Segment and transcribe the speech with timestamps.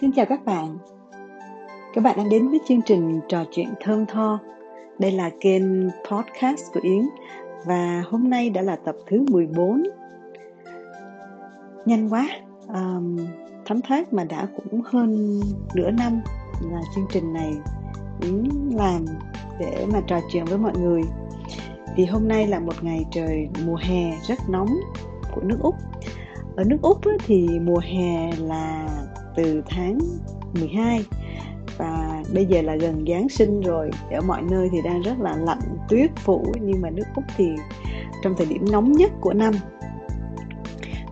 [0.00, 0.78] Xin chào các bạn.
[1.94, 4.38] Các bạn đang đến với chương trình trò chuyện thơm tho.
[4.98, 7.02] Đây là kênh podcast của Yến
[7.66, 9.82] và hôm nay đã là tập thứ 14.
[11.86, 12.28] Nhanh quá,
[12.68, 13.18] um,
[13.66, 15.40] thấm thoát mà đã cũng hơn
[15.74, 16.20] nửa năm
[16.60, 17.52] là chương trình này
[18.22, 19.04] Yến làm
[19.58, 21.02] để mà trò chuyện với mọi người.
[21.96, 24.76] thì hôm nay là một ngày trời mùa hè rất nóng
[25.34, 25.74] của nước Úc.
[26.56, 28.88] Ở nước Úc thì mùa hè là
[29.36, 29.98] từ tháng
[30.60, 31.04] 12
[31.76, 35.36] và bây giờ là gần Giáng sinh rồi ở mọi nơi thì đang rất là
[35.36, 37.48] lạnh tuyết phủ nhưng mà nước Úc thì
[38.22, 39.54] trong thời điểm nóng nhất của năm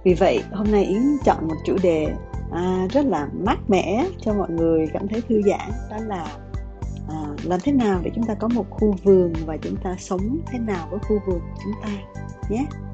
[0.05, 2.15] vì vậy hôm nay Yến chọn một chủ đề
[2.53, 6.27] à, rất là mát mẻ cho mọi người cảm thấy thư giãn đó là
[7.09, 10.39] à, làm thế nào để chúng ta có một khu vườn và chúng ta sống
[10.47, 11.89] thế nào với khu vườn của chúng ta
[12.49, 12.92] nhé yeah.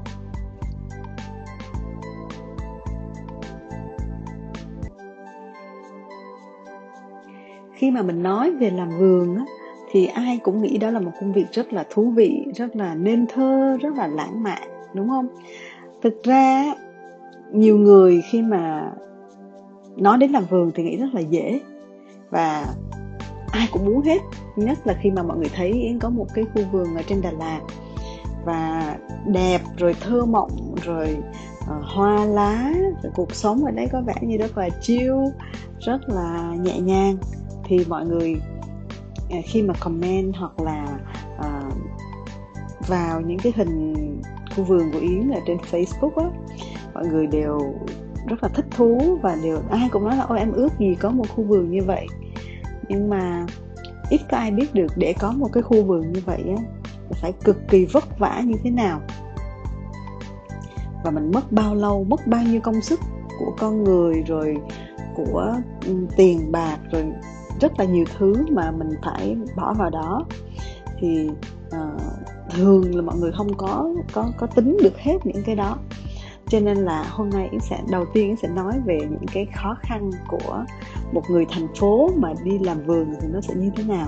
[7.79, 9.45] Khi mà mình nói về làm vườn á,
[9.91, 12.95] thì ai cũng nghĩ đó là một công việc rất là thú vị rất là
[12.95, 14.61] nên thơ rất là lãng mạn
[14.93, 15.27] đúng không?
[16.01, 16.73] Thực ra
[17.51, 18.91] nhiều người khi mà
[19.97, 21.59] nói đến làm vườn thì nghĩ rất là dễ
[22.29, 22.65] và
[23.51, 24.21] ai cũng muốn hết
[24.55, 27.21] nhất là khi mà mọi người thấy yến có một cái khu vườn ở trên
[27.21, 27.59] đà lạt
[28.45, 31.17] và đẹp rồi thơ mộng rồi
[31.59, 35.23] uh, hoa lá rồi cuộc sống ở đấy có vẻ như rất là chiêu
[35.79, 37.17] rất là nhẹ nhàng
[37.69, 38.35] thì mọi người
[39.29, 40.99] à, khi mà comment hoặc là
[41.37, 41.73] uh,
[42.87, 43.93] vào những cái hình
[44.55, 46.29] khu vườn của Yến ở trên Facebook á
[46.93, 47.59] mọi người đều
[48.27, 51.09] rất là thích thú và đều ai cũng nói là ôi em ước gì có
[51.09, 52.07] một khu vườn như vậy.
[52.87, 53.45] Nhưng mà
[54.09, 56.63] ít có ai biết được để có một cái khu vườn như vậy á
[57.21, 59.01] phải cực kỳ vất vả như thế nào.
[61.03, 62.99] Và mình mất bao lâu mất bao nhiêu công sức
[63.39, 64.57] của con người rồi
[65.15, 67.05] của ừ, tiền bạc rồi
[67.61, 70.25] rất là nhiều thứ mà mình phải bỏ vào đó.
[70.99, 71.29] Thì
[71.67, 72.01] uh,
[72.49, 75.77] thường là mọi người không có có có tính được hết những cái đó.
[76.47, 79.47] Cho nên là hôm nay yến sẽ đầu tiên yến sẽ nói về những cái
[79.55, 80.65] khó khăn của
[81.11, 84.07] một người thành phố mà đi làm vườn thì nó sẽ như thế nào.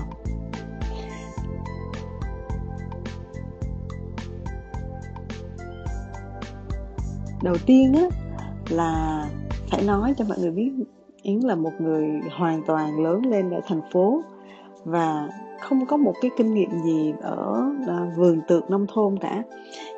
[7.42, 8.08] Đầu tiên á
[8.68, 9.24] là
[9.70, 10.72] phải nói cho mọi người biết
[11.22, 14.22] Yến là một người hoàn toàn lớn lên ở thành phố
[14.84, 15.28] và
[15.60, 19.42] không có một cái kinh nghiệm gì ở uh, vườn tược nông thôn cả.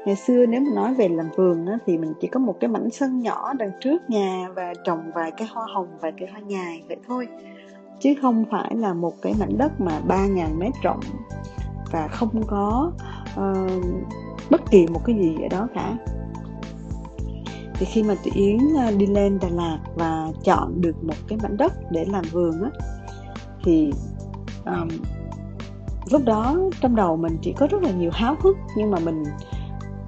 [0.06, 2.68] Ngày xưa nếu mà nói về làm vườn á, thì mình chỉ có một cái
[2.68, 6.40] mảnh sân nhỏ đằng trước nhà và trồng vài cái hoa hồng và cái hoa
[6.40, 7.28] nhài vậy thôi.
[8.00, 11.00] Chứ không phải là một cái mảnh đất mà 3.000 mét rộng
[11.92, 12.92] và không có
[13.40, 13.84] uh,
[14.50, 15.96] bất kỳ một cái gì ở đó cả
[17.74, 21.38] thì khi mà chị yến à, đi lên đà lạt và chọn được một cái
[21.42, 22.70] mảnh đất để làm vườn á
[23.64, 23.92] thì
[24.64, 24.88] um,
[26.10, 28.56] lúc đó trong đầu mình chỉ có rất là nhiều háo hức.
[28.76, 29.24] Nhưng mà mình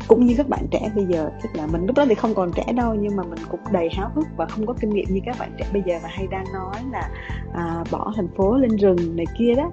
[0.09, 2.53] cũng như các bạn trẻ bây giờ tức là mình lúc đó thì không còn
[2.53, 5.21] trẻ đâu nhưng mà mình cũng đầy háo hức và không có kinh nghiệm như
[5.27, 7.11] các bạn trẻ bây giờ mà hay đang nói là
[7.55, 9.71] à, bỏ thành phố lên rừng này kia đó.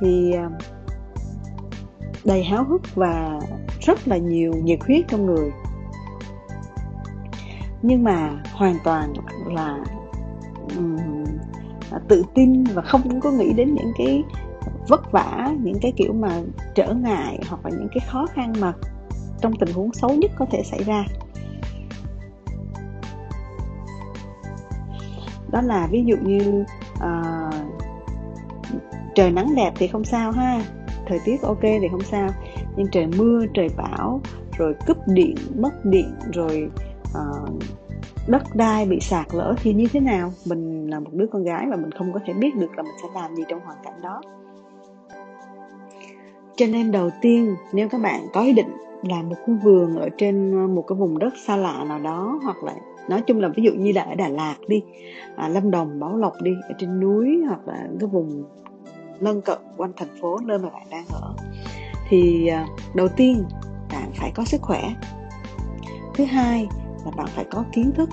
[0.00, 0.50] Thì à,
[2.24, 3.40] đầy háo hức và
[3.80, 5.50] rất là nhiều nhiệt huyết trong người
[7.86, 9.12] nhưng mà hoàn toàn
[9.46, 9.78] là
[10.76, 10.96] um,
[12.08, 14.22] tự tin và không có nghĩ đến những cái
[14.88, 16.40] vất vả những cái kiểu mà
[16.74, 18.72] trở ngại hoặc là những cái khó khăn mà
[19.40, 21.04] trong tình huống xấu nhất có thể xảy ra.
[25.52, 26.64] Đó là ví dụ như
[26.94, 27.54] uh,
[29.14, 30.60] trời nắng đẹp thì không sao ha
[31.06, 32.28] thời tiết ok thì không sao.
[32.76, 34.20] Nhưng trời mưa trời bão
[34.58, 36.70] rồi cúp điện mất điện rồi
[37.18, 37.48] uh,
[38.28, 40.32] đất đai bị sạt lỡ thì như thế nào?
[40.46, 42.94] Mình là một đứa con gái và mình không có thể biết được là mình
[43.02, 44.20] sẽ làm gì trong hoàn cảnh đó.
[46.56, 48.76] Cho nên đầu tiên nếu các bạn có ý định
[49.08, 52.40] làm một khu vườn ở trên ờ, một cái vùng đất xa lạ nào đó
[52.44, 52.74] hoặc là
[53.08, 54.82] nói chung là ví dụ như là ở Đà Lạt đi
[55.36, 58.44] à, Lâm Đồng Bảo Lộc đi ở trên núi hoặc là cái vùng
[59.20, 61.34] lân cận quanh thành phố nơi mà bạn đang ở
[62.08, 63.44] thì à, đầu tiên
[63.92, 64.94] bạn phải có sức khỏe.
[66.14, 66.68] Thứ hai
[67.04, 68.08] là bạn phải có kiến thức.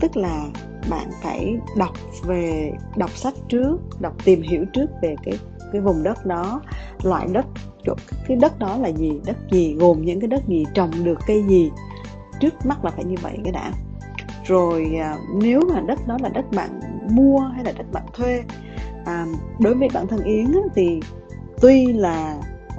[0.00, 0.46] Tức là
[0.90, 5.38] bạn phải đọc về đọc sách trước đọc tìm hiểu trước về cái
[5.72, 6.60] cái vùng đất đó
[7.02, 7.46] loại đất
[8.28, 11.44] cái đất đó là gì đất gì gồm những cái đất gì trồng được cây
[11.48, 11.70] gì.
[12.40, 13.72] Trước mắt là phải như vậy cái đã.
[14.44, 16.80] Rồi à, nếu mà đất đó là đất bạn
[17.10, 18.42] mua hay là đất bạn thuê
[19.04, 19.26] à,
[19.60, 21.00] đối với bản thân yến thì
[21.60, 22.36] tuy là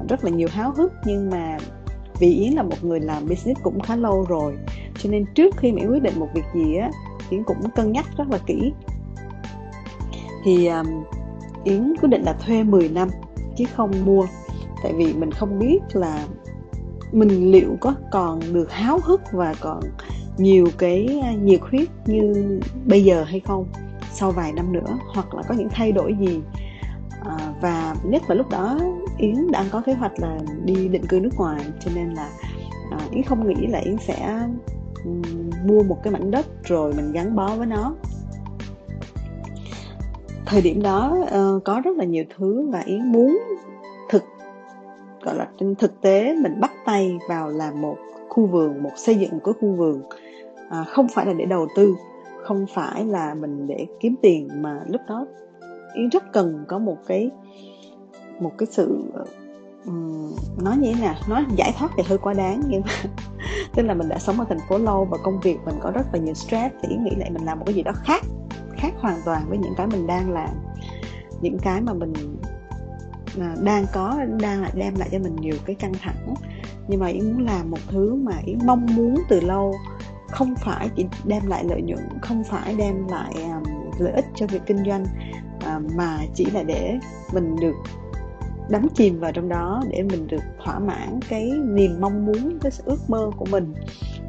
[0.10, 1.58] rất là nhiều háo hức nhưng mà
[2.20, 4.58] vì yến là một người làm business cũng khá lâu rồi
[5.00, 6.92] cho nên trước khi mà yến quyết định một việc gì á
[7.30, 8.74] yến cũng cân nhắc rất là kỹ.
[10.44, 10.88] Thì um,
[11.64, 13.10] Yến quyết định là thuê 10 năm
[13.58, 14.26] chứ không mua.
[14.84, 16.26] Tại vì mình không biết là
[17.12, 19.80] mình liệu có còn được háo hức và còn
[20.38, 23.68] nhiều cái nhiệt huyết như bây giờ hay không
[24.12, 26.42] sau vài năm nữa hoặc là có những thay đổi gì.
[27.26, 28.80] À, và nhất là lúc đó
[29.18, 32.30] yến đang có kế hoạch là đi định cư nước ngoài cho nên là
[32.92, 34.48] à, yến không nghĩ là yến sẽ
[35.06, 35.22] um,
[35.66, 37.96] mua một cái mảnh đất rồi mình gắn bó với nó.
[40.46, 43.40] Thời điểm đó uh, có rất là nhiều thứ và yến muốn
[44.10, 44.24] thực
[45.22, 47.98] gọi là trên thực tế mình bắt tay vào làm một
[48.30, 50.02] khu vườn một xây dựng một cái khu vườn.
[50.70, 51.96] À, không phải là để đầu tư
[52.44, 55.26] không phải là mình để kiếm tiền mà lúc đó
[55.94, 57.32] yến rất cần có một cái
[58.40, 59.04] một cái sự
[59.86, 61.16] um, nói như thế nào?
[61.30, 62.92] Nói giải thoát thì hơi quá đáng nhưng mà
[63.76, 66.14] tức là mình đã sống ở thành phố lâu và công việc mình có rất
[66.14, 68.24] là nhiều stress thì nghĩ lại mình làm một cái gì đó khác
[68.78, 70.50] khác hoàn toàn với những cái mình đang làm.
[71.42, 72.14] Những cái mà mình
[73.38, 76.34] mà đang có đang lại đem lại cho mình nhiều cái căng thẳng.
[76.88, 79.76] Nhưng mà yến muốn làm một thứ mà yến mong muốn từ lâu
[80.28, 83.64] không phải chỉ đem lại lợi nhuận không phải đem lại um,
[84.00, 85.06] lợi ích cho việc kinh doanh
[85.58, 87.00] uh, mà chỉ là để
[87.34, 87.76] mình được
[88.70, 92.72] đắm chìm vào trong đó để mình được thỏa mãn cái niềm mong muốn cái
[92.86, 93.74] ước mơ của mình.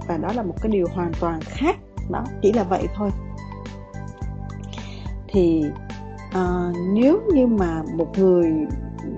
[0.08, 1.76] Và đó là một cái điều hoàn toàn khác
[2.10, 3.10] đó chỉ là vậy thôi.
[5.28, 5.64] Thì
[6.28, 8.52] uh, nếu như mà một người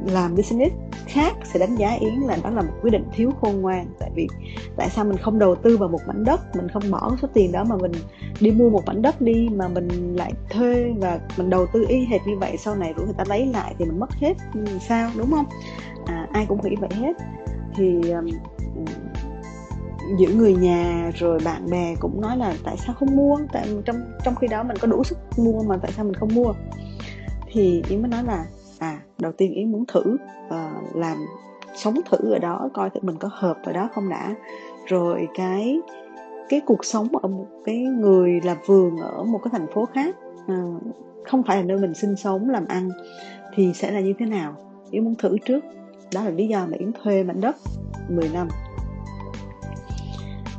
[0.06, 0.75] làm business
[1.10, 3.86] khác sẽ đánh giá yến là đó là một quyết định thiếu khôn ngoan.
[3.98, 4.28] Tại vì
[4.76, 7.52] tại sao mình không đầu tư vào một mảnh đất mình không bỏ số tiền
[7.52, 7.92] đó mà mình
[8.40, 12.04] đi mua một mảnh đất đi mà mình lại thuê và mình đầu tư y
[12.04, 14.64] hệt như vậy sau này rủ người ta lấy lại thì mình mất hết ừ,
[14.88, 15.46] sao đúng không?
[16.06, 17.16] À, ai cũng nghĩ vậy hết.
[17.76, 18.26] Thì um,
[20.18, 23.38] giữa người nhà rồi bạn bè cũng nói là tại sao không mua?
[23.52, 26.34] Tại trong trong khi đó mình có đủ sức mua mà tại sao mình không
[26.34, 26.52] mua?
[27.52, 28.44] Thì yến mới nói là
[28.80, 30.16] à đầu tiên yến muốn thử
[30.46, 31.18] uh, làm
[31.74, 34.34] sống thử ở đó coi thử mình có hợp ở đó không đã.
[34.86, 35.80] Rồi cái
[36.48, 40.16] cái cuộc sống ở một cái người làm vườn ở một cái thành phố khác
[40.52, 40.82] uh,
[41.24, 42.88] không phải là nơi mình sinh sống làm ăn
[43.54, 44.54] thì sẽ là như thế nào?
[44.90, 45.64] Yến muốn thử trước.
[46.14, 47.56] Đó là lý do mà yến thuê mảnh đất
[48.08, 48.48] 10 năm.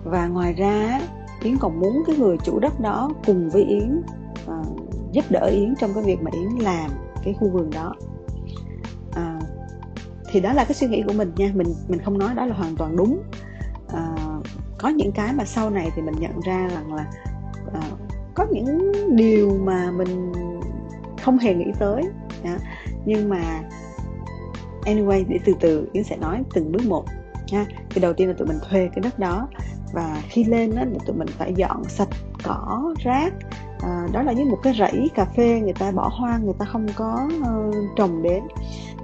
[0.04, 1.02] Và ngoài ra
[1.44, 4.02] yến còn muốn cái người chủ đất đó cùng với yến
[4.46, 4.66] uh,
[5.12, 6.92] giúp đỡ yến trong cái việc mà yến làm
[7.24, 7.96] cái khu vườn đó
[10.32, 11.52] thì đó là cái suy nghĩ của mình nha.
[11.54, 13.24] Mình mình không nói đó là hoàn toàn đúng.
[13.94, 14.16] À,
[14.78, 17.06] có những cái mà sau này thì mình nhận ra rằng là
[17.74, 17.82] à,
[18.36, 20.32] có những điều mà mình
[21.22, 22.04] không hề nghĩ tới.
[22.44, 22.58] À,
[23.06, 23.62] nhưng mà
[24.86, 27.06] anyway để từ từ yến sẽ nói từng bước một
[27.52, 27.66] nha.
[27.90, 29.48] Thì đầu tiên là tụi mình thuê cái đất đó.
[29.94, 32.10] Và khi lên đó tụi mình phải dọn sạch
[32.44, 33.34] cỏ rác.
[33.80, 36.66] À, đó là như một cái rẫy cà phê người ta bỏ hoang người ta
[36.66, 38.44] không có uh, trồng đến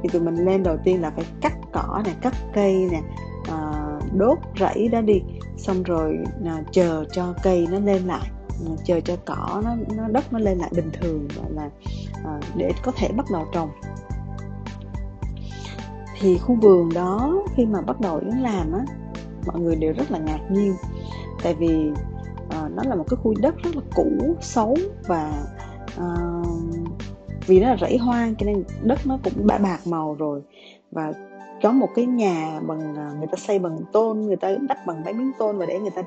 [0.03, 3.01] thì tụi mình lên đầu tiên là phải cắt cỏ này cắt cây nè
[3.49, 3.83] à,
[4.17, 5.21] đốt rẫy đó đi.
[5.57, 8.29] Xong rồi à, chờ cho cây nó lên lại.
[8.47, 11.69] À, chờ cho cỏ nó, nó đất nó lên lại bình thường gọi là
[12.25, 13.69] à, để có thể bắt đầu trồng.
[16.19, 18.85] Thì khu vườn đó khi mà bắt đầu yến làm á
[19.45, 20.75] mọi người đều rất là ngạc nhiên.
[21.43, 21.91] Tại vì
[22.49, 24.75] à, nó là một cái khu đất rất là cũ xấu
[25.07, 25.43] và
[25.97, 26.07] à,
[27.47, 30.41] vì nó là rẫy hoang cho nên đất nó cũng đã bạc màu rồi.
[30.91, 31.13] Và
[31.63, 35.03] có một cái nhà bằng à, người ta xây bằng tôn người ta đắp bằng
[35.03, 36.01] mấy miếng tôn và để người ta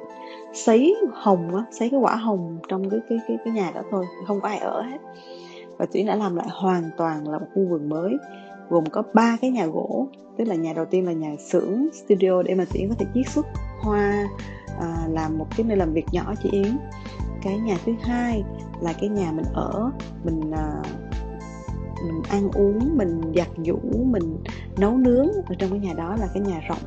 [0.55, 4.07] sấy hồng á sấy cái quả hồng trong cái cái cái cái nhà đó thôi
[4.27, 4.99] không có ai ở hết.
[5.79, 8.17] Và tuyển đã làm lại hoàn toàn là một khu vườn mới
[8.69, 10.07] gồm có ba cái nhà gỗ
[10.37, 13.29] tức là nhà đầu tiên là nhà xưởng studio để mà tuyển có thể chiết
[13.29, 13.47] xuất
[13.81, 14.29] hoa
[14.81, 16.79] à, làm một cái nơi làm việc nhỏ chị yến.
[17.43, 18.45] Cái nhà thứ hai
[18.81, 19.91] là cái nhà mình ở
[20.25, 20.83] mình à,
[22.05, 24.37] mình ăn uống mình giặt giũ mình
[24.79, 26.83] nấu nướng ở trong cái nhà đó là cái nhà rộng.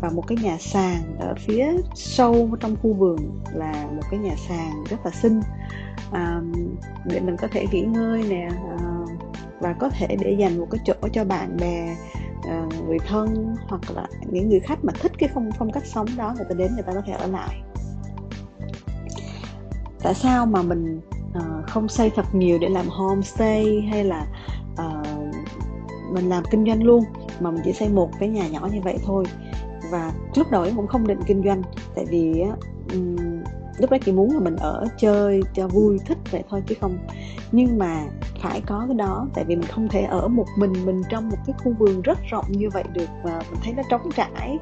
[0.00, 3.16] Và một cái nhà sàn ở phía sâu trong khu vườn
[3.54, 5.40] là một cái nhà sàn rất là xinh.
[6.12, 6.40] À,
[7.04, 8.78] để mình có thể nghỉ ngơi nè à,
[9.60, 11.96] và có thể để dành một cái chỗ cho bạn bè
[12.48, 16.06] à, người thân hoặc là những người khách mà thích cái phong phong cách sống
[16.16, 17.62] đó người ta đến người ta có thể ở lại.
[20.02, 21.00] Tại sao mà mình
[21.38, 24.26] uh, không xây thật nhiều để làm homestay hay là
[24.72, 25.34] uh,
[26.12, 27.04] mình làm kinh doanh luôn
[27.40, 29.24] mà mình chỉ xây một cái nhà nhỏ như vậy thôi.
[29.90, 31.62] Và lúc đầu cũng không định kinh doanh
[31.94, 32.44] tại vì
[32.92, 33.16] um,
[33.78, 36.98] lúc đó chỉ muốn là mình ở chơi cho vui thích vậy thôi chứ không.
[37.52, 38.04] Nhưng mà
[38.42, 41.36] phải có cái đó tại vì mình không thể ở một mình mình trong một
[41.46, 44.58] cái khu vườn rất rộng như vậy được và mình thấy nó trống trải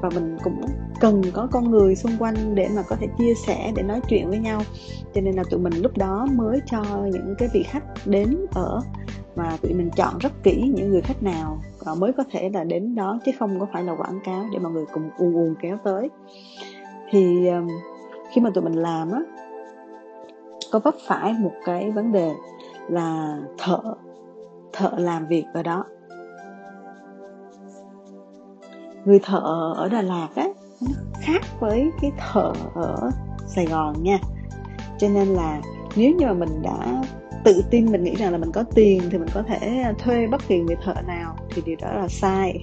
[0.00, 0.60] và mình cũng
[1.00, 4.28] cần có con người xung quanh để mà có thể chia sẻ, để nói chuyện
[4.28, 4.62] với nhau.
[5.14, 8.80] Cho nên là tụi mình lúc đó mới cho những cái vị khách đến ở
[9.36, 11.62] mà tụi mình chọn rất kỹ những người khách nào
[11.96, 14.72] mới có thể là đến đó, chứ không có phải là quảng cáo để mọi
[14.72, 16.08] người cùng ùn ùn kéo tới.
[17.10, 17.48] Thì
[18.30, 19.20] khi mà tụi mình làm á,
[20.72, 22.30] có vấp phải một cái vấn đề
[22.88, 23.80] là thợ
[24.72, 25.84] thợ làm việc ở đó
[29.04, 30.46] người thợ ở Đà Lạt á
[31.20, 33.10] khác với cái thợ ở
[33.46, 34.18] Sài Gòn nha.
[34.98, 35.60] Cho nên là
[35.96, 37.02] nếu như mà mình đã
[37.44, 40.48] tự tin, mình nghĩ rằng là mình có tiền thì mình có thể thuê bất
[40.48, 42.62] kỳ người thợ nào thì điều đó là sai.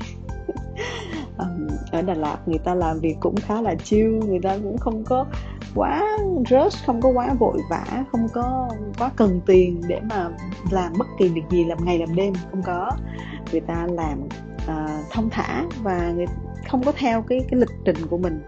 [1.92, 5.04] Ở Đà Lạt người ta làm việc cũng khá là chill, người ta cũng không
[5.04, 5.26] có
[5.76, 6.18] quá
[6.50, 10.30] rush, không có quá vội vã, không có quá cần tiền để mà
[10.72, 12.92] làm bất kỳ việc gì làm ngày làm đêm, không có.
[13.52, 14.20] Người ta làm
[14.68, 16.26] uh, thông thả và người
[16.70, 18.42] không có theo cái cái lịch trình của mình.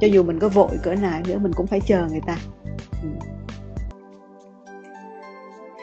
[0.00, 2.36] Cho dù mình có vội cỡ nào nữa mình cũng phải chờ người ta.
[3.02, 3.08] Ừ.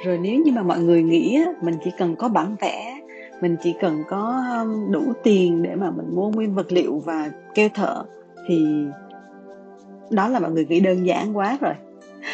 [0.05, 3.00] rồi nếu như mà mọi người nghĩ mình chỉ cần có bản vẽ
[3.41, 7.31] mình chỉ cần có um, đủ tiền để mà mình mua nguyên vật liệu và
[7.55, 8.03] kêu thợ
[8.48, 8.86] thì
[10.10, 11.74] đó là mọi người nghĩ đơn giản quá rồi.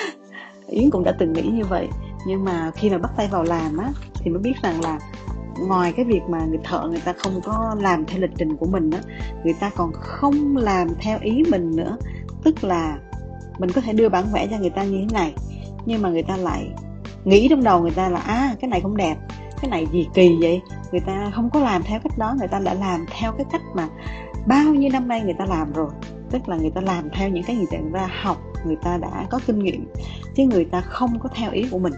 [0.68, 1.88] Yến cũng đã từng nghĩ như vậy
[2.28, 5.00] nhưng mà khi mà bắt tay vào làm á thì mới biết rằng là
[5.60, 8.66] ngoài cái việc mà người thợ người ta không có làm theo lịch trình của
[8.66, 8.98] mình đó,
[9.44, 11.98] người ta còn không làm theo ý mình nữa
[12.44, 12.98] tức là
[13.60, 15.34] mình có thể đưa bản vẽ cho người ta như thế này
[15.86, 16.70] nhưng mà người ta lại
[17.26, 19.16] nghĩ trong đầu người ta là à cái này không đẹp
[19.62, 22.60] cái này gì kỳ vậy người ta không có làm theo cách đó người ta
[22.60, 23.88] đã làm theo cái cách mà
[24.48, 25.90] bao nhiêu năm nay người ta làm rồi
[26.32, 29.26] tức là người ta làm theo những cái gì người ta học người ta đã
[29.30, 29.88] có kinh nghiệm
[30.36, 31.94] chứ người ta không có theo ý của mình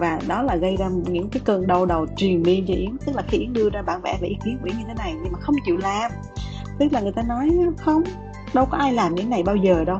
[0.00, 3.16] và đó là gây ra những cái cơn đau đầu truyền miên cho yến tức
[3.16, 5.14] là khi yến đưa ra bản vẽ về ý kiến của yến như thế này
[5.22, 6.10] nhưng mà không chịu làm.
[6.78, 8.02] Tức là người ta nói, không,
[8.54, 9.98] đâu có ai làm như thế này bao giờ đâu.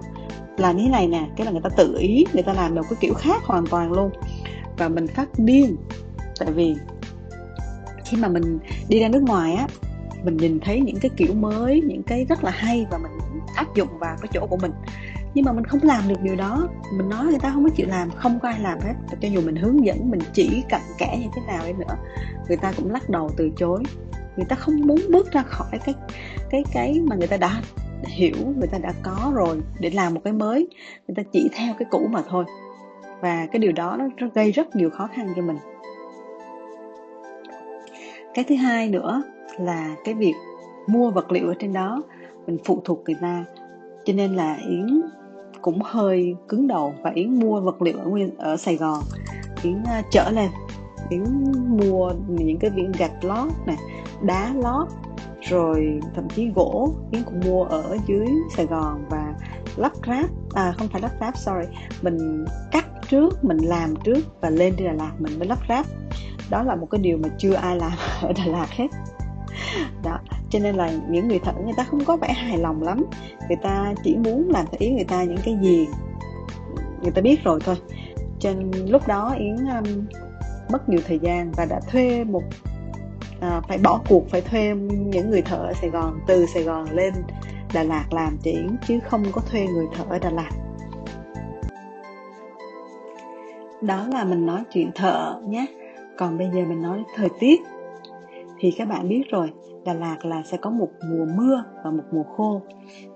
[0.56, 2.82] Làm như thế này nè, cái là người ta tự ý, người ta làm được
[2.90, 4.10] cái kiểu khác hoàn toàn luôn.
[4.78, 5.76] Và mình phát điên.
[6.38, 6.76] Tại vì
[8.04, 9.66] khi mà mình đi ra nước ngoài á,
[10.24, 13.12] mình nhìn thấy những cái kiểu mới, những cái rất là hay và mình
[13.54, 14.72] áp dụng vào cái chỗ của mình
[15.34, 16.68] nhưng mà mình không làm được điều đó.
[16.96, 18.94] Mình nói người ta không có chịu làm, không có ai làm hết.
[19.10, 21.96] Và cho dù mình hướng dẫn, mình chỉ cặn kẽ như thế nào đi nữa,
[22.48, 23.82] người ta cũng lắc đầu từ chối.
[24.36, 25.94] Người ta không muốn bước ra khỏi cái
[26.50, 27.60] cái cái mà người ta đã
[28.06, 30.68] hiểu, người ta đã có rồi để làm một cái mới.
[31.08, 32.44] Người ta chỉ theo cái cũ mà thôi.
[33.20, 35.56] Và cái điều đó nó gây rất nhiều khó khăn cho mình.
[38.34, 39.22] Cái thứ hai nữa
[39.58, 40.34] là cái việc
[40.86, 42.02] mua vật liệu ở trên đó.
[42.46, 43.44] Mình phụ thuộc người ta.
[44.04, 45.00] Cho nên là yến
[45.62, 49.02] cũng hơi cứng đầu và yến mua vật liệu ở nguyên ở sài gòn.
[49.62, 50.50] Yến à, uh, trở lên.
[51.08, 51.24] Yến
[51.68, 53.76] mua những cái viên gạch lót này
[54.22, 54.88] đá lót
[55.40, 56.94] rồi thậm chí gỗ.
[57.12, 58.26] Yến cũng mua ở dưới
[58.56, 59.34] sài gòn và
[59.76, 61.66] lắp ráp à không phải lắp ráp sorry
[62.02, 65.86] mình cắt trước mình làm trước và lên đi đà lạt mình mới lắp ráp.
[66.50, 68.88] Đó là một cái điều mà chưa ai làm ở đà lạt hết.
[70.04, 70.18] Đó
[70.50, 73.04] cho nên là những người thợ người ta không có vẻ hài lòng lắm.
[73.48, 75.88] Người ta chỉ muốn làm theo ý người ta những cái gì
[77.02, 77.76] người ta biết rồi thôi.
[78.38, 80.06] Cho nên lúc đó yến um,
[80.72, 82.42] mất nhiều thời gian và đã thuê một
[83.40, 86.90] à, phải bỏ cuộc phải thuê những người thợ ở sài gòn từ sài gòn
[86.90, 87.14] lên
[87.74, 90.50] đà lạt làm cho yến chứ không có thuê người thợ ở đà lạt.
[93.80, 95.66] Đó là mình nói chuyện thợ nhé.
[96.18, 97.60] Còn bây giờ mình nói thời tiết.
[98.58, 99.52] Thì các bạn biết rồi
[99.84, 102.62] Đà Lạt là sẽ có một mùa mưa và một mùa khô.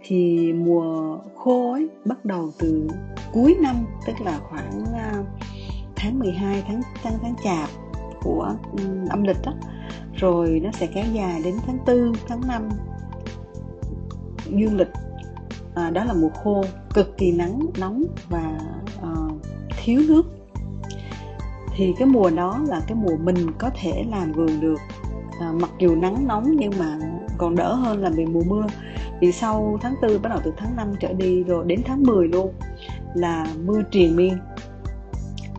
[0.02, 2.88] Thì mùa khô ấy bắt đầu từ
[3.32, 5.12] cuối năm tức là khoảng à,
[5.96, 7.68] tháng 12 tháng tháng tháng chạp
[8.22, 9.52] của um, âm lịch đó.
[10.14, 12.68] Rồi nó sẽ kéo dài đến tháng 4 tháng 5
[14.46, 14.90] dương lịch
[15.74, 18.58] à, đó là mùa khô cực kỳ nắng nóng và
[19.02, 19.10] à,
[19.76, 20.22] thiếu nước.
[21.76, 24.78] Thì cái mùa đó là cái mùa mình có thể làm vườn được
[25.40, 26.98] à, mặc dù nắng nóng nhưng mà
[27.38, 28.66] còn đỡ hơn là vì mùa mưa.
[29.20, 32.28] Vì sau tháng 4 bắt đầu từ tháng 5 trở đi rồi đến tháng 10
[32.28, 32.52] luôn
[33.14, 34.38] là mưa triền miên.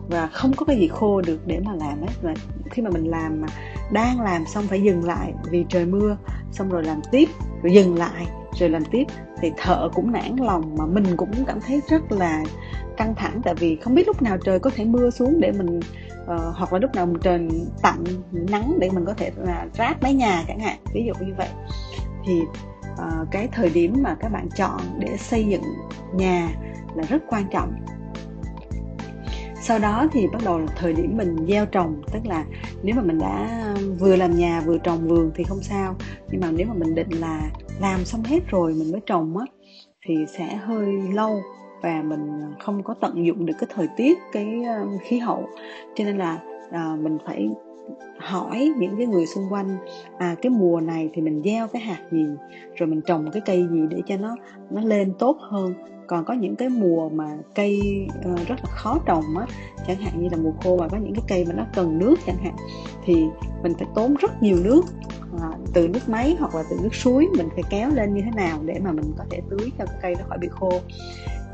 [0.08, 2.34] Và không có cái gì khô được để mà làm ấy và
[2.70, 3.48] khi mà mình làm mà
[3.92, 6.16] đang làm xong phải dừng lại vì trời mưa
[6.52, 7.28] xong rồi làm tiếp
[7.62, 8.26] rồi dừng lại
[8.58, 9.04] rồi làm tiếp
[9.40, 12.44] thì thợ cũng nản lòng mà mình cũng cảm thấy rất là
[12.96, 13.40] căng thẳng.
[13.44, 15.80] Tại vì không biết lúc nào trời có thể mưa xuống để mình
[16.34, 17.48] uh, hoặc là lúc nào trời
[17.82, 21.34] tạnh nắng để mình có thể là ráp mái nhà chẳng hạn ví dụ như
[21.36, 21.48] vậy.
[22.26, 22.40] Thì
[22.92, 25.62] uh, cái thời điểm mà các bạn chọn để xây dựng
[26.14, 26.48] nhà
[26.94, 27.72] là rất quan trọng.
[29.62, 32.44] Sau đó thì bắt đầu là thời điểm mình gieo trồng tức là
[32.82, 33.64] nếu mà mình đã
[33.98, 35.96] vừa làm nhà vừa trồng vườn thì không sao
[36.30, 39.46] nhưng mà nếu mà mình định là làm xong hết rồi mình mới trồng á
[40.06, 41.42] thì sẽ hơi lâu
[41.82, 45.48] và mình không có tận dụng được cái thời tiết cái ờ, khí hậu.
[45.94, 46.38] Cho nên là
[46.70, 47.48] à, mình phải
[48.18, 49.76] hỏi những cái người xung quanh
[50.18, 52.26] à cái mùa này thì mình gieo cái hạt gì?
[52.74, 54.36] Rồi mình trồng cái cây gì để cho nó
[54.70, 55.74] nó lên tốt hơn?
[56.06, 59.46] Còn có những cái mùa mà cây uh, rất là khó trồng á
[59.86, 62.16] chẳng hạn như là mùa khô và có những cái cây mà nó cần nước
[62.26, 62.56] chẳng hạn
[63.04, 63.24] thì
[63.62, 64.82] mình phải tốn rất nhiều nước
[65.40, 68.30] à, từ nước máy hoặc là từ nước suối mình phải kéo lên như thế
[68.36, 70.72] nào để mà mình có thể tưới cho cây nó khỏi bị khô.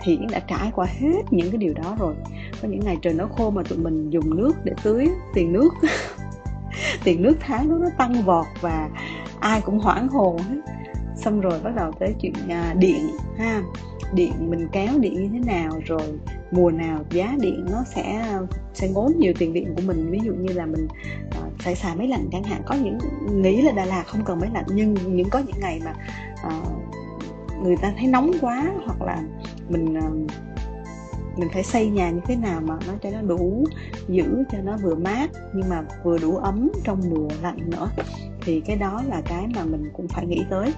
[0.04, 2.14] Thì đã trải qua hết những cái điều đó rồi.
[2.62, 5.70] Có những ngày trời nó khô mà tụi mình dùng nước để tưới tiền nước.
[7.04, 8.88] Tiền nước tháng đó nó tăng vọt và
[9.40, 10.60] ai cũng hoảng hồn hết
[11.24, 13.62] xong rồi bắt đầu tới chuyện à, điện ha.
[14.14, 16.18] Điện mình kéo điện như thế nào rồi
[16.50, 18.40] mùa nào giá điện nó sẽ à,
[18.74, 20.10] sẽ ngốn nhiều tiền điện của mình.
[20.10, 20.88] Ví dụ như là mình
[21.30, 22.62] à, phải xài máy lạnh chẳng hạn.
[22.66, 22.98] Có những
[23.42, 25.94] nghĩ là Đà Lạt không cần máy lạnh nhưng những có những ngày mà
[26.42, 26.60] à,
[27.62, 29.22] người ta thấy nóng quá hoặc là
[29.68, 30.08] mình à,
[31.36, 33.64] mình phải xây nhà như thế nào mà nó cho nó đủ
[34.08, 37.88] giữ cho nó vừa mát nhưng mà vừa đủ ấm trong mùa lạnh nữa
[38.40, 40.72] thì cái đó là cái mà mình cũng phải nghĩ tới.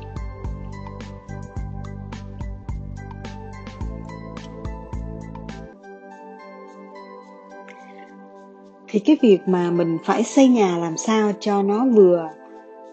[8.94, 12.28] Thì cái việc mà mình phải xây nhà làm sao cho nó vừa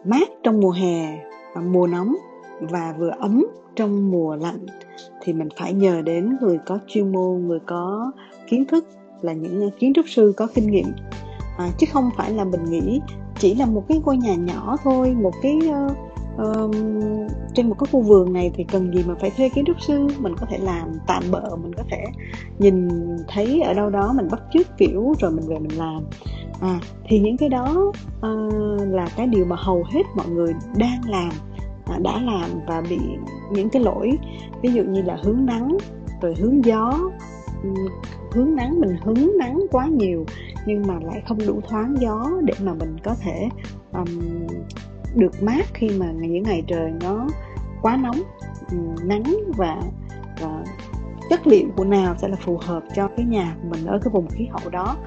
[0.05, 1.19] mát trong mùa hè
[1.55, 2.15] và mùa nóng
[2.59, 4.65] và vừa ấm trong mùa lạnh
[5.21, 8.11] thì mình phải nhờ đến người có chuyên môn người có
[8.47, 8.85] kiến thức
[9.21, 10.87] là những kiến trúc sư có kinh nghiệm.
[11.57, 13.01] À, chứ không phải là mình nghĩ
[13.39, 15.97] chỉ là một cái ngôi nhà nhỏ thôi một cái uh,
[16.37, 16.71] um,
[17.53, 20.07] trên một cái khu vườn này thì cần gì mà phải thuê kiến trúc sư?
[20.19, 22.03] Mình có thể làm tạm bợ mình có thể
[22.59, 22.89] nhìn
[23.27, 26.03] thấy ở đâu đó mình bắt chước kiểu rồi mình về mình làm.
[26.61, 27.91] À thì những cái đó
[28.27, 31.31] uh, là cái điều mà hầu hết mọi người đang làm
[31.85, 32.99] à, đã làm và bị
[33.51, 34.17] những cái lỗi.
[34.61, 35.77] Ví dụ như là hướng nắng
[36.21, 37.11] rồi hướng gió
[38.31, 40.25] hướng nắng mình hướng nắng quá nhiều
[40.65, 43.49] nhưng mà lại không đủ thoáng gió để mà mình có thể
[43.93, 44.07] um,
[45.15, 47.27] được mát khi mà những ngày trời nó
[47.81, 48.21] quá nóng
[48.71, 49.23] ừ, nắng
[49.57, 49.81] và,
[50.41, 50.63] và
[51.29, 54.11] chất liệu của nào sẽ là phù hợp cho cái nhà của mình ở cái
[54.13, 54.97] vùng khí hậu đó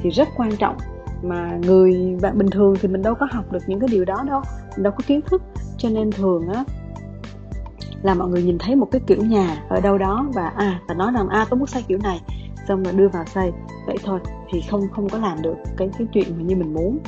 [0.00, 0.76] thì rất quan trọng.
[1.22, 4.24] Mà người bạn bình thường thì mình đâu có học được những cái điều đó
[4.26, 4.40] đâu
[4.76, 5.42] mình đâu có kiến thức.
[5.78, 6.64] Cho nên thường á
[8.02, 10.94] là mọi người nhìn thấy một cái kiểu nhà ở đâu đó và à và
[10.94, 12.20] nói rằng à tôi muốn xây kiểu này.
[12.68, 13.52] Xong rồi đưa vào xây.
[13.86, 16.98] Vậy thôi thì không không có làm được cái cái chuyện mà như mình muốn.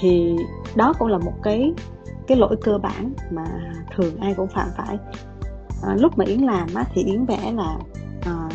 [0.00, 0.36] Thì
[0.76, 1.74] đó cũng là một cái
[2.26, 3.44] cái lỗi cơ bản mà
[3.96, 4.98] thường ai cũng phạm phải.
[5.82, 7.78] À, lúc mà yến làm á, thì yến vẽ là
[8.26, 8.48] à,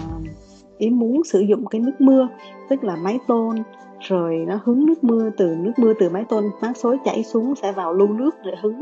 [0.78, 2.28] yến muốn sử dụng cái nước mưa
[2.70, 3.56] tức là máy tôn
[4.00, 7.56] rồi nó hứng nước mưa từ nước mưa từ máy tôn mát xối chảy xuống
[7.56, 8.82] sẽ vào lưu nước để hứng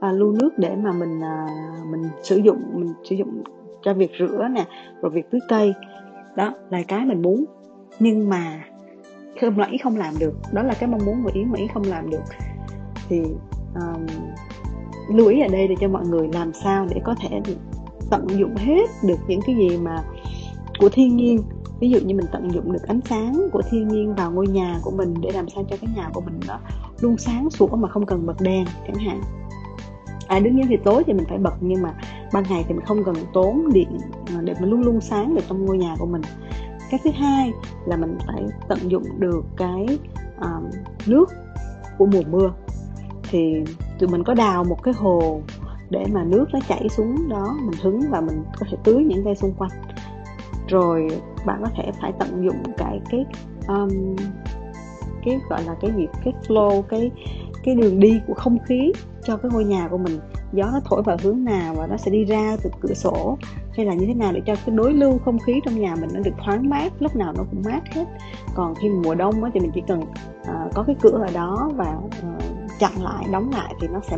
[0.00, 1.46] à, lưu nước để mà mình à,
[1.90, 3.42] mình sử dụng mình sử dụng
[3.82, 4.64] cho việc rửa nè
[5.00, 5.74] rồi việc tưới cây.
[6.36, 7.44] Đó là cái mình muốn.
[7.98, 8.64] Nhưng mà
[9.40, 11.68] không là ý không làm được đó là cái mong muốn của yến mà yến
[11.74, 12.22] không làm được
[13.08, 13.22] thì
[13.74, 14.06] um,
[15.08, 17.40] lưu ý ở đây để cho mọi người làm sao để có thể
[18.10, 20.02] tận dụng hết được những cái gì mà
[20.78, 21.42] của thiên nhiên.
[21.80, 24.78] Ví dụ như mình tận dụng được ánh sáng của thiên nhiên vào ngôi nhà
[24.82, 26.58] của mình để làm sao cho cái nhà của mình nó
[27.00, 29.20] luôn sáng sủa mà không cần bật đèn chẳng hạn.
[30.26, 31.94] À đương nhiên thì tối thì mình phải bật nhưng mà
[32.32, 33.98] ban ngày thì mình không cần tốn điện
[34.34, 36.22] ờ, để mình luôn luôn sáng được trong ngôi nhà của mình.
[36.90, 37.52] Cái thứ hai
[37.86, 39.86] là mình phải tận dụng được cái
[40.38, 40.64] uh,
[41.06, 41.26] nước
[41.98, 42.50] của mùa mưa
[43.30, 43.64] thì
[43.98, 45.40] tụi mình có đào một cái hồ
[45.90, 49.24] để mà nước nó chảy xuống đó mình hứng và mình có thể tưới những
[49.24, 49.70] cây xung quanh.
[50.68, 51.08] Rồi
[51.46, 53.24] bạn có thể phải tận dụng cái cái
[53.68, 54.16] um,
[55.24, 56.06] cái gọi là cái gì?
[56.24, 57.10] Cái flow cái
[57.64, 58.92] cái đường đi của không khí
[59.24, 60.18] cho cái ngôi nhà của mình.
[60.52, 63.38] Gió nó thổi vào hướng nào và nó sẽ đi ra từ cửa sổ?
[63.72, 66.10] Hay là như thế nào để cho cái đối lưu không khí trong nhà mình
[66.14, 68.04] nó được thoáng mát lúc nào nó cũng mát hết?
[68.54, 71.70] Còn khi mùa đông á, thì mình chỉ cần uh, có cái cửa ở đó
[71.76, 74.16] và uh, chặn lại đóng lại thì nó sẽ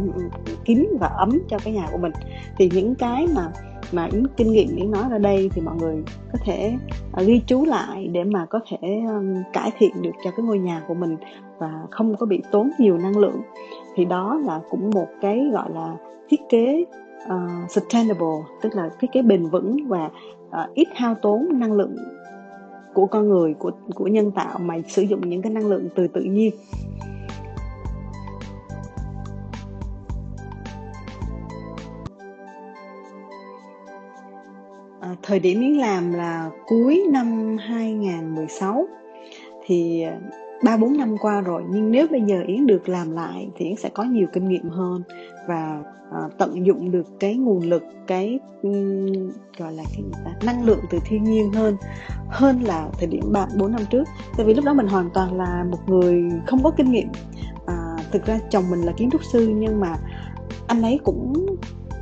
[0.65, 2.13] kín và ấm cho cái nhà của mình.
[2.59, 3.53] Thì những cái mà
[3.93, 6.77] mà những kinh nghiệm những nói ra đây thì mọi người có thể
[7.13, 10.59] à, ghi chú lại để mà có thể um, cải thiện được cho cái ngôi
[10.59, 11.17] nhà của mình
[11.59, 13.41] và không có bị tốn nhiều năng lượng.
[13.97, 15.97] Thì đó là cũng một cái gọi là
[16.29, 16.85] thiết kế
[17.25, 20.11] uh, sustainable tức là thiết kế bền vững và
[20.49, 21.97] uh, ít hao tốn năng lượng
[22.95, 26.09] của con người của của nhân tạo mà sử dụng những cái năng lượng từ
[26.09, 26.55] tự nhiên.
[35.09, 38.87] À, thời điểm Yến làm là cuối năm 2016
[39.67, 40.19] thì à,
[40.65, 43.77] ba bốn năm qua rồi nhưng nếu bây giờ Yến được làm lại thì Yến
[43.77, 45.03] sẽ có nhiều kinh nghiệm hơn
[45.47, 50.31] và à, tận dụng được cái nguồn lực cái um, gọi là cái gì ta
[50.45, 51.77] năng lượng từ thiên nhiên hơn
[52.29, 54.05] hơn là thời điểm ba bốn năm trước.
[54.37, 57.09] Tại vì lúc đó mình hoàn toàn là một người không có kinh nghiệm.
[57.67, 59.97] À, thực ra chồng mình là kiến trúc sư nhưng mà
[60.67, 61.47] anh ấy cũng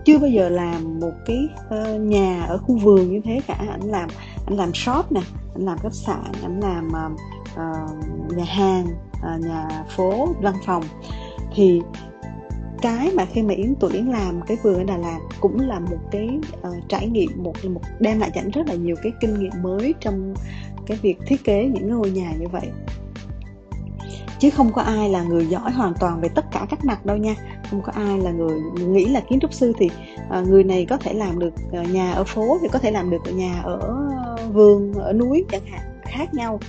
[0.07, 3.55] chưa bao giờ làm một cái uh, nhà ở khu vườn như thế cả.
[3.55, 4.09] Anh làm
[4.47, 5.21] anh làm shop nè
[5.55, 10.83] anh làm khách sạn anh làm uh, nhà hàng uh, nhà phố văn phòng.
[11.55, 11.83] Thì
[12.83, 15.81] cái mà khi mà yến tụi yến làm cái vườn ở đà lạt cũng là
[15.81, 16.39] một cái
[16.69, 19.53] uh, trải nghiệm một một đem lại cho anh rất là nhiều cái kinh nghiệm
[19.63, 20.35] mới trong
[20.87, 22.69] cái việc thiết kế những ngôi nhà như vậy
[24.39, 27.17] chứ không có ai là người giỏi hoàn toàn về tất cả các mặt đâu
[27.17, 27.35] nha.
[27.71, 29.91] Không có ai là người nghĩ là kiến trúc sư thì
[30.41, 33.11] uh, người này có thể làm được ờ, nhà ở phố thì có thể làm
[33.11, 33.97] được nhà ở
[34.53, 36.61] vườn ở núi chẳng hạn khác nhau.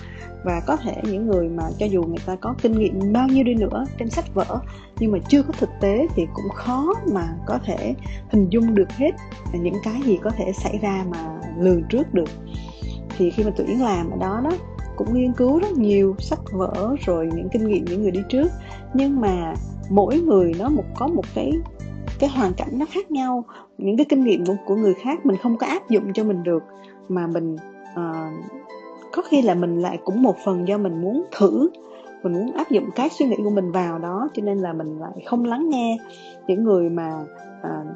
[0.43, 3.43] Và có thể những người mà cho dù người ta có kinh nghiệm bao nhiêu
[3.43, 4.59] đi nữa trên sách vở
[4.99, 7.95] nhưng mà chưa có thực tế thì cũng khó mà có thể
[8.29, 9.11] hình dung được hết
[9.53, 12.29] những cái gì có thể xảy ra mà lường trước được.
[13.17, 14.51] Thì khi mà tụi yến làm ở đó đó
[14.97, 18.47] cũng nghiên cứu rất nhiều sách vở rồi những kinh nghiệm những người đi trước.
[18.93, 19.53] Nhưng mà
[19.89, 21.51] mỗi người nó một có một cái
[22.19, 23.43] cái hoàn cảnh nó khác nhau.
[23.77, 26.43] Những cái kinh nghiệm của, của người khác mình không có áp dụng cho mình
[26.43, 26.63] được
[27.09, 27.55] mà mình
[27.93, 28.45] uh,
[29.13, 31.69] có khi là mình lại cũng một phần do mình muốn thử
[32.23, 34.99] mình muốn áp dụng cái suy nghĩ của mình vào đó cho nên là mình
[34.99, 35.97] lại không lắng nghe
[36.47, 37.25] những người mà
[37.61, 37.87] uh,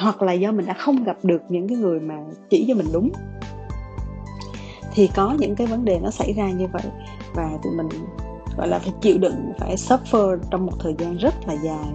[0.00, 2.86] hoặc là do mình đã không gặp được những cái người mà chỉ cho mình
[2.92, 3.10] đúng
[4.96, 6.82] thì có những cái vấn đề nó xảy ra như vậy.
[7.34, 7.88] Và tụi mình
[8.56, 11.88] gọi là phải chịu đựng phải suffer trong một thời gian rất là dài.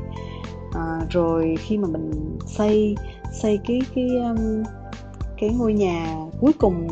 [0.74, 2.96] À, rồi khi mà mình xây
[3.34, 4.64] xây cái cái um,
[5.38, 6.88] cái ngôi nhà cuối cùng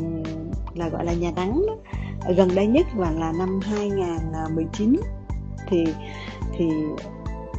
[0.76, 1.76] là gọi là nhà nắng đó,
[2.36, 4.95] gần đây nhất và là năm 2019
[5.67, 5.86] thì
[6.58, 6.69] thì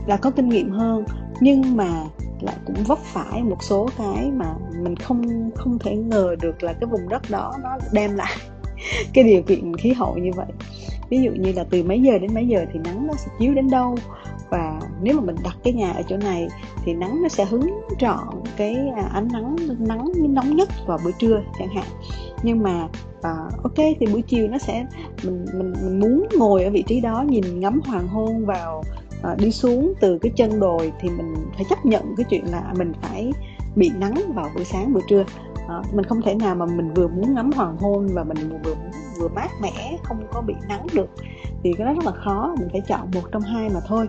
[0.06, 1.04] là có kinh nghiệm hơn.
[1.40, 2.04] Nhưng mà
[2.42, 6.72] lại cũng vấp phải một số cái mà mình không không thể ngờ được là
[6.72, 8.36] cái vùng đất đó nó đem lại
[9.14, 10.46] cái điều kiện khí hậu như vậy.
[11.08, 13.54] Ví dụ như là từ mấy giờ đến mấy giờ thì nắng nó sẽ chiếu
[13.54, 13.96] đến đâu
[14.50, 16.48] và nếu mà mình đặt cái nhà ở chỗ này
[16.84, 21.12] thì nắng nó sẽ hứng trọn cái à, ánh nắng nắng nóng nhất vào buổi
[21.18, 21.86] trưa chẳng hạn.
[22.42, 22.88] Nhưng mà
[23.22, 24.86] à, ok thì buổi chiều nó sẽ
[25.22, 28.82] mình mình mình muốn ngồi ở vị trí đó nhìn ngắm hoàng hôn vào
[29.22, 32.72] Ờ, đi xuống từ cái chân đồi thì mình phải chấp nhận cái chuyện là
[32.78, 33.32] mình phải
[33.76, 35.24] bị nắng vào buổi sáng buổi trưa.
[35.68, 38.74] À, mình không thể nào mà mình vừa muốn ngắm hoàng hôn và mình vừa
[39.20, 41.10] vừa mát mẻ không có bị nắng được.
[41.62, 44.06] Thì cái đó rất là khó mình phải chọn một trong hai mà thôi.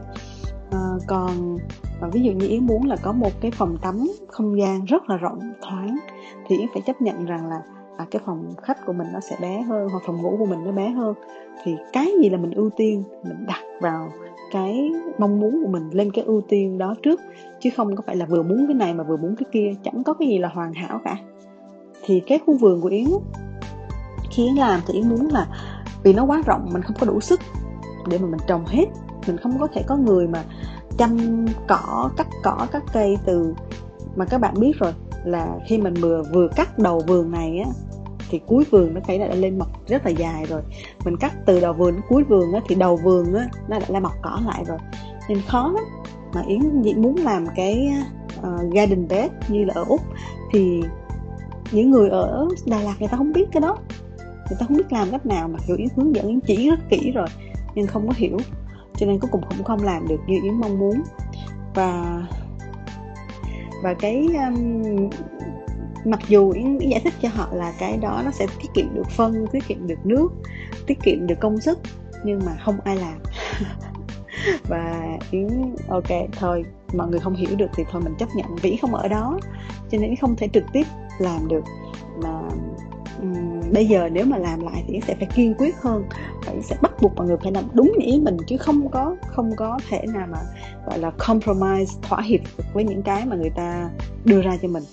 [0.72, 1.58] À, còn
[2.00, 5.10] và ví dụ như yến muốn là có một cái phòng tắm không gian rất
[5.10, 5.98] là rộng thoáng
[6.48, 7.62] thì yến phải chấp nhận rằng là
[7.98, 10.60] à, cái phòng khách của mình nó sẽ bé hơn hoặc phòng ngủ của mình
[10.66, 11.14] nó bé hơn.
[11.64, 14.12] Thì cái gì là mình ưu tiên mình đặt vào
[14.52, 17.22] cái mong muốn của mình lên cái ưu tiên đó trước,
[17.60, 20.04] chứ không có phải là vừa muốn cái này mà vừa muốn cái kia, chẳng
[20.04, 21.18] có cái gì là hoàn hảo cả.
[22.04, 23.08] Thì cái khu vườn của yến
[24.32, 25.48] khi yến làm thì yến muốn là
[26.04, 27.40] vì nó quá rộng, mình không có đủ sức
[28.10, 28.86] để mà mình trồng hết.
[29.28, 30.44] Mình không có thể có người mà
[30.98, 33.54] chăm cỏ, cắt cỏ, cắt cây từ
[34.16, 34.94] mà các bạn biết rồi,
[35.26, 37.72] là khi mình vừa vừa cắt đầu vườn này á
[38.32, 40.62] thì cuối vườn nó phải đã lên mọc rất là dài rồi.
[41.06, 43.86] Mình cắt từ đầu vườn đến cuối vườn á thì đầu vườn á nó đã
[43.90, 44.78] lên mọc cỏ lại rồi.
[45.30, 45.84] Nên khó lắm.
[46.34, 47.94] Mà yến chỉ muốn làm cái
[48.40, 50.02] uh, garden bed như là ở úc.
[50.52, 50.84] Thì
[51.72, 53.78] những người ở đà lạt người ta không biết cái đó.
[54.20, 56.80] Người ta không biết làm cách nào mà kiểu yến hướng dẫn yến chỉ rất
[56.90, 57.28] kỹ rồi
[57.76, 58.38] nhưng không có hiểu.
[58.98, 61.02] Cho nên cuối cùng cũng không làm được như yến mong muốn.
[61.76, 62.22] Và
[63.84, 65.10] và cái um,
[66.06, 69.10] mặc dù yến, giải thích cho họ là cái đó nó sẽ tiết kiệm được
[69.10, 70.30] phân tiết kiệm được nước
[70.88, 71.80] tiết kiệm được công sức
[72.24, 73.20] nhưng mà không ai làm.
[74.68, 78.56] Và yến ok thôi mọi người không hiểu được thì thôi mình chấp nhận.
[78.56, 79.40] Vĩ không ở đó
[79.92, 80.88] cho nên không thể trực tiếp
[81.20, 81.64] làm được.
[82.24, 82.42] Mà
[83.22, 86.04] um, bây giờ nếu mà làm lại thì sẽ phải kiên quyết hơn
[86.46, 89.56] và sẽ bắt buộc mọi người phải làm đúng ý mình chứ không có không
[89.56, 90.40] có thể nào mà
[90.86, 92.42] gọi là compromise thỏa hiệp
[92.74, 93.90] với những cái mà người ta
[94.26, 94.84] đưa ra cho mình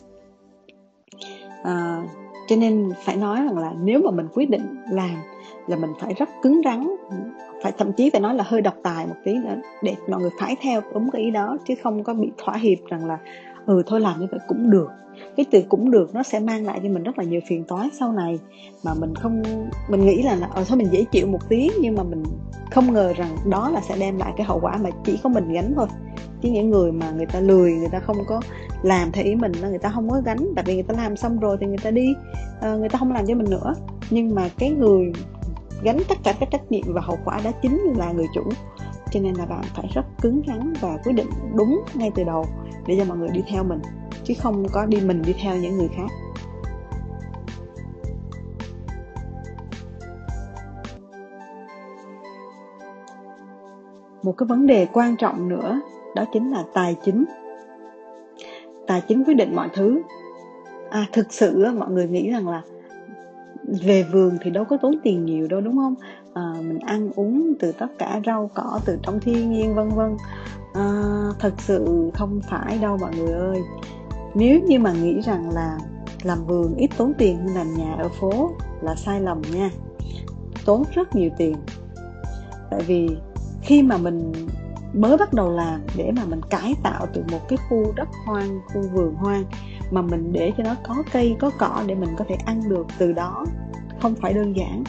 [1.62, 2.02] à,
[2.48, 5.16] cho nên phải nói rằng là nếu mà mình quyết định làm
[5.66, 6.88] là mình phải rất cứng rắn
[7.62, 10.30] phải thậm chí phải nói là hơi độc tài một tí nữa để mọi người
[10.40, 13.18] phải theo đúng cái ý đó chứ không có bị thỏa hiệp rằng là
[13.66, 14.88] ừ thôi làm như vậy cũng được
[15.36, 17.88] cái từ cũng được nó sẽ mang lại cho mình rất là nhiều phiền toái
[17.98, 18.38] sau này.
[18.82, 19.42] Mà mình không
[19.88, 22.22] mình nghĩ là ở ờ, thôi mình dễ chịu một tí nhưng mà mình
[22.70, 25.52] không ngờ rằng đó là sẽ đem lại cái hậu quả mà chỉ có mình
[25.52, 25.86] gánh thôi.
[26.42, 28.40] Chứ những người mà người ta lười người ta không có
[28.82, 30.52] làm theo ý mình người ta không có gánh.
[30.56, 32.14] Tại vì người ta làm xong rồi thì người ta đi
[32.60, 33.74] ờ, người ta không làm cho mình nữa.
[34.10, 35.12] Nhưng mà cái người
[35.82, 38.42] gánh tất cả các trách nhiệm và hậu quả đó chính là người chủ.
[39.10, 42.44] Cho nên là bạn phải rất cứng rắn và quyết định đúng ngay từ đầu
[42.88, 43.80] để cho mọi người đi theo mình
[44.24, 46.06] chứ không có đi mình đi theo những người khác.
[54.22, 55.80] Một cái vấn đề quan trọng nữa
[56.14, 57.24] đó chính là tài chính.
[58.86, 60.02] Tài chính quyết định mọi thứ.
[60.90, 62.62] À thực sự mọi người nghĩ rằng là
[63.82, 65.94] về vườn thì đâu có tốn tiền nhiều đâu đúng không?
[66.34, 70.16] À, mình ăn uống từ tất cả rau cỏ từ trong thiên nhiên vân vân.
[70.74, 71.02] À,
[71.38, 73.58] thật sự không phải đâu mọi người ơi.
[74.34, 75.78] Nếu như mà nghĩ rằng là
[76.22, 79.70] làm vườn ít tốn tiền hơn làm nhà ở phố là sai lầm nha.
[80.64, 81.56] Tốn rất nhiều tiền.
[82.70, 83.08] Tại vì
[83.62, 84.32] khi mà mình
[84.94, 88.60] mới bắt đầu làm để mà mình cải tạo từ một cái khu đất hoang,
[88.66, 89.44] khu vườn hoang
[89.90, 92.86] mà mình để cho nó có cây, có cỏ để mình có thể ăn được
[92.98, 93.46] từ đó,
[94.00, 94.84] không phải đơn giản.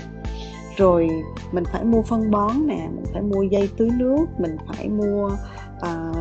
[0.77, 1.09] Rồi
[1.51, 5.31] mình phải mua phân bón nè, mình phải mua dây tưới nước, mình phải mua
[5.79, 6.11] Ờ,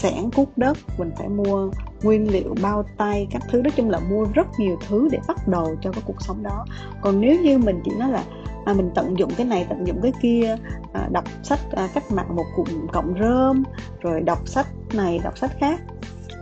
[0.00, 1.70] uh, cút cuốc đất mình phải mua
[2.02, 3.62] nguyên liệu bao tay các thứ.
[3.62, 6.66] Nói chung là mua rất nhiều thứ để bắt đầu cho cái cuộc sống đó.
[7.02, 8.24] Còn nếu như mình chỉ nói là
[8.64, 10.56] à, mình tận dụng cái này tận dụng cái kia
[10.92, 13.64] à, đọc sách à, cách mạng một cụm cộng rơm
[14.00, 15.80] rồi đọc sách này đọc sách khác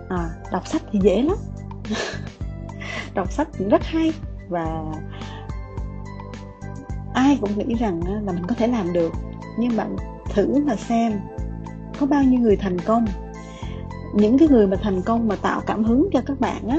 [0.09, 1.37] à, đọc sách thì dễ lắm.
[3.15, 4.13] Đọc sách cũng rất hay
[4.49, 4.85] và
[7.15, 9.13] ai cũng nghĩ rằng là mình có thể làm được.
[9.59, 9.97] Nhưng bạn
[10.35, 11.21] thử mà xem
[12.03, 13.05] có bao nhiêu người thành công.
[14.15, 16.79] Những cái người mà thành công mà tạo cảm hứng cho các bạn á,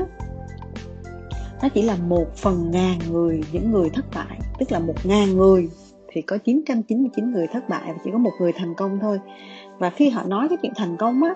[1.61, 4.39] nó chỉ là một phần ngàn người, những người thất bại.
[4.59, 5.69] Tức là một ngàn người
[6.07, 9.19] thì có 999 người thất bại và chỉ có một người thành công thôi.
[9.79, 11.35] Và khi họ nói cái chuyện thành công á,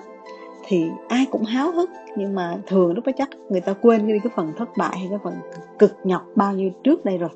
[0.67, 4.13] thì ai cũng háo hức, nhưng mà thường lúc đó chắc người ta quên đi
[4.23, 5.33] cái phần thất bại hay cái phần
[5.79, 7.29] cực nhọc bao nhiêu trước đây rồi.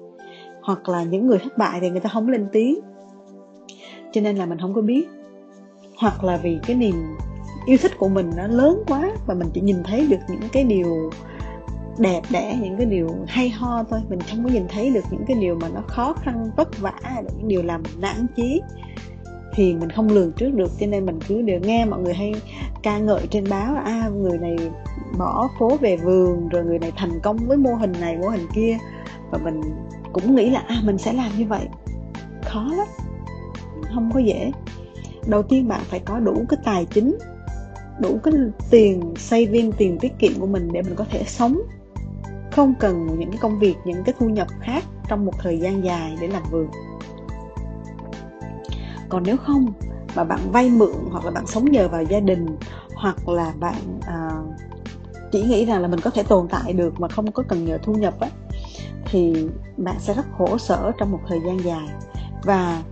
[0.61, 2.79] Hoặc là những người thất bại thì người ta không lên tiếng.
[4.11, 5.07] Cho nên là mình không có biết
[6.01, 7.15] hoặc là vì cái niềm
[7.65, 10.63] yêu thích của mình nó lớn quá và mình chỉ nhìn thấy được những cái
[10.63, 11.11] điều
[11.97, 13.99] đẹp đẽ những cái điều hay ho thôi.
[14.09, 16.93] Mình không có nhìn thấy được những cái điều mà nó khó khăn vất vả
[17.37, 18.61] những điều làm nản chí.
[19.53, 22.33] Thì mình không lường trước được cho nên mình cứ đều nghe mọi người hay
[22.83, 24.55] ca ngợi trên báo a à, người này
[25.17, 28.47] bỏ phố về vườn rồi người này thành công với mô hình này mô hình
[28.55, 28.77] kia.
[29.31, 29.61] Và mình
[30.13, 31.67] cũng nghĩ là à mình sẽ làm như vậy.
[32.43, 32.87] Khó lắm
[33.93, 34.51] không có dễ
[35.27, 37.17] đầu tiên bạn phải có đủ cái tài chính
[38.01, 38.33] đủ cái
[38.69, 41.61] tiền saving tiền tiết kiệm của mình để mình có thể sống.
[42.51, 45.83] Không cần những cái công việc những cái thu nhập khác trong một thời gian
[45.83, 46.67] dài để làm vườn.
[49.09, 49.73] Còn nếu không
[50.15, 52.45] mà bạn vay mượn hoặc là bạn sống nhờ vào gia đình
[52.95, 54.29] hoặc là bạn à,
[55.31, 57.77] chỉ nghĩ rằng là mình có thể tồn tại được mà không có cần nhờ
[57.83, 58.29] thu nhập á
[59.05, 61.87] thì bạn sẽ rất khổ sở trong một thời gian dài.
[62.43, 62.83] Và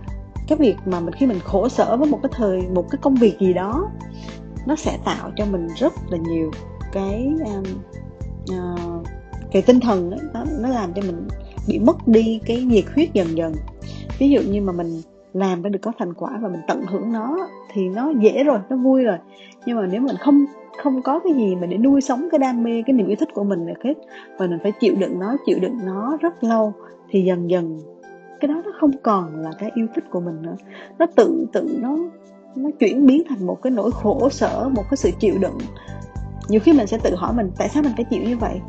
[0.50, 3.14] cái việc mà mình khi mình khổ sở với một cái thời một cái công
[3.14, 3.90] việc gì đó
[4.66, 6.50] nó sẽ tạo cho mình rất là nhiều
[6.92, 7.64] cái um,
[8.58, 9.06] uh,
[9.52, 11.28] cái tinh thần ấy, nó nó làm cho mình
[11.68, 13.54] bị mất đi cái nhiệt huyết dần dần.
[14.18, 15.00] Ví dụ như mà mình
[15.32, 18.58] làm để được có thành quả và mình tận hưởng nó thì nó dễ rồi
[18.70, 19.18] nó vui rồi.
[19.66, 20.44] Nhưng mà nếu mình không
[20.82, 23.28] không có cái gì mà để nuôi sống cái đam mê cái niềm yêu thích
[23.34, 23.94] của mình là hết
[24.38, 26.72] và mình phải chịu đựng nó chịu đựng nó rất lâu
[27.10, 27.78] thì dần dần
[28.40, 30.56] cái đó nó không còn là cái yêu thích của mình nữa.
[30.98, 31.96] Nó tự tự nó
[32.56, 35.58] nó chuyển biến thành một cái nỗi khổ sở một cái sự chịu đựng.
[36.48, 38.60] Nhiều khi mình sẽ tự hỏi mình tại sao mình phải chịu như vậy?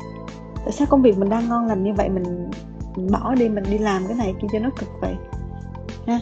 [0.64, 2.08] Tại sao công việc mình đang ngon lành như vậy?
[2.08, 2.50] Mình,
[2.96, 5.14] mình bỏ đi mình đi làm cái này kia cho nó cực vậy?
[6.06, 6.20] Ha?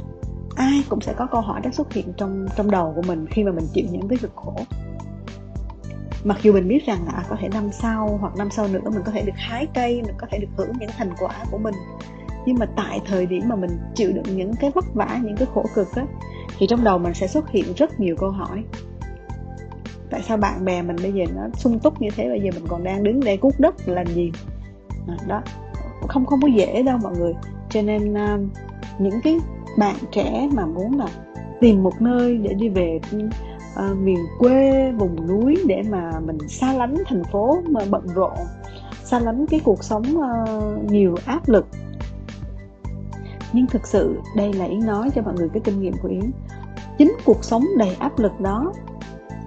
[0.57, 3.45] Ai cũng sẽ có câu hỏi đó xuất hiện trong trong đầu của mình khi
[3.45, 4.55] mà mình chịu những cái cực khổ.
[6.25, 8.81] Mặc dù mình biết rằng là à, có thể năm sau hoặc năm sau nữa
[8.85, 11.59] mình có thể được hái cây mình có thể được hưởng những thành quả của
[11.59, 11.75] mình
[12.47, 15.49] nhưng mà tại thời điểm mà mình chịu đựng những cái vất vả những cái
[15.55, 16.07] khổ cực á
[16.59, 18.65] thì trong đầu mình sẽ xuất hiện rất nhiều câu hỏi.
[20.11, 22.29] Tại sao bạn bè mình bây giờ nó sung túc như thế?
[22.29, 24.33] Bây giờ mình còn đang đứng đây cuốc đất làm gì?
[25.09, 25.43] À, đó
[26.09, 27.33] không không có dễ đâu mọi người.
[27.71, 28.41] Cho nên uh,
[28.99, 29.39] những cái
[29.79, 31.07] bạn trẻ mà muốn là
[31.61, 36.73] tìm một nơi để đi về uh, miền quê vùng núi để mà mình xa
[36.73, 38.37] lánh thành phố mà bận rộn
[39.05, 41.67] xa lánh cái cuộc sống uh, nhiều áp lực
[43.53, 46.31] nhưng thực sự, đây là yến nói cho mọi người cái kinh nghiệm của yến.
[46.99, 48.73] Chính cuộc sống đầy áp lực đó,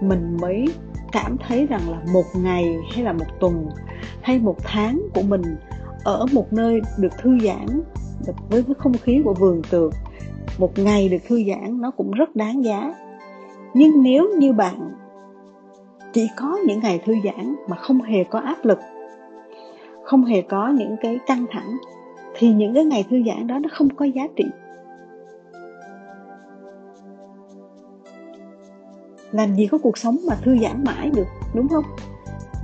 [0.02, 0.66] mình mới
[1.12, 3.70] cảm thấy rằng là một ngày hay là một tuần
[4.22, 5.42] hay một tháng của mình
[6.04, 7.66] ở một nơi được thư giãn
[8.50, 9.94] với cái không khí của vườn tược.
[10.58, 12.94] Một ngày được thư giãn nó cũng rất đáng giá.
[13.74, 14.92] Nhưng nếu như bạn
[16.14, 18.80] chỉ có những ngày thư giãn mà không hề có áp lực,
[20.04, 21.78] không hề có những cái căng thẳng
[22.34, 24.46] thì những cái ngày thư giãn đó nó không có giá trị.
[29.32, 31.84] Làm gì có cuộc sống mà thư giãn mãi được, đúng không?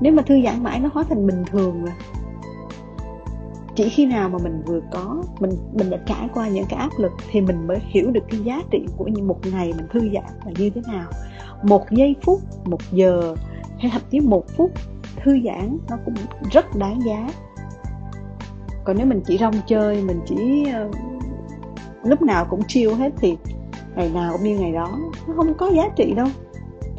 [0.01, 1.93] Nếu mà thư giãn mãi nó hóa thành bình thường rồi
[3.79, 6.89] chỉ khi nào mà mình vừa có, mình mình đã trải qua những cái áp
[6.97, 10.23] lực thì mình mới hiểu được cái giá trị của một ngày mình thư giãn
[10.45, 11.09] là như thế nào.
[11.63, 13.35] Một giây phút, một giờ,
[13.77, 14.71] hay thậm chí một phút
[15.23, 16.13] thư giãn nó cũng
[16.51, 17.29] rất đáng giá
[18.89, 20.95] còn nếu mình chỉ rong chơi mình chỉ uh,
[22.03, 23.37] lúc nào cũng chiêu hết thì
[23.95, 24.89] ngày nào cũng như ngày đó.
[25.27, 26.27] Nó không có giá trị đâu.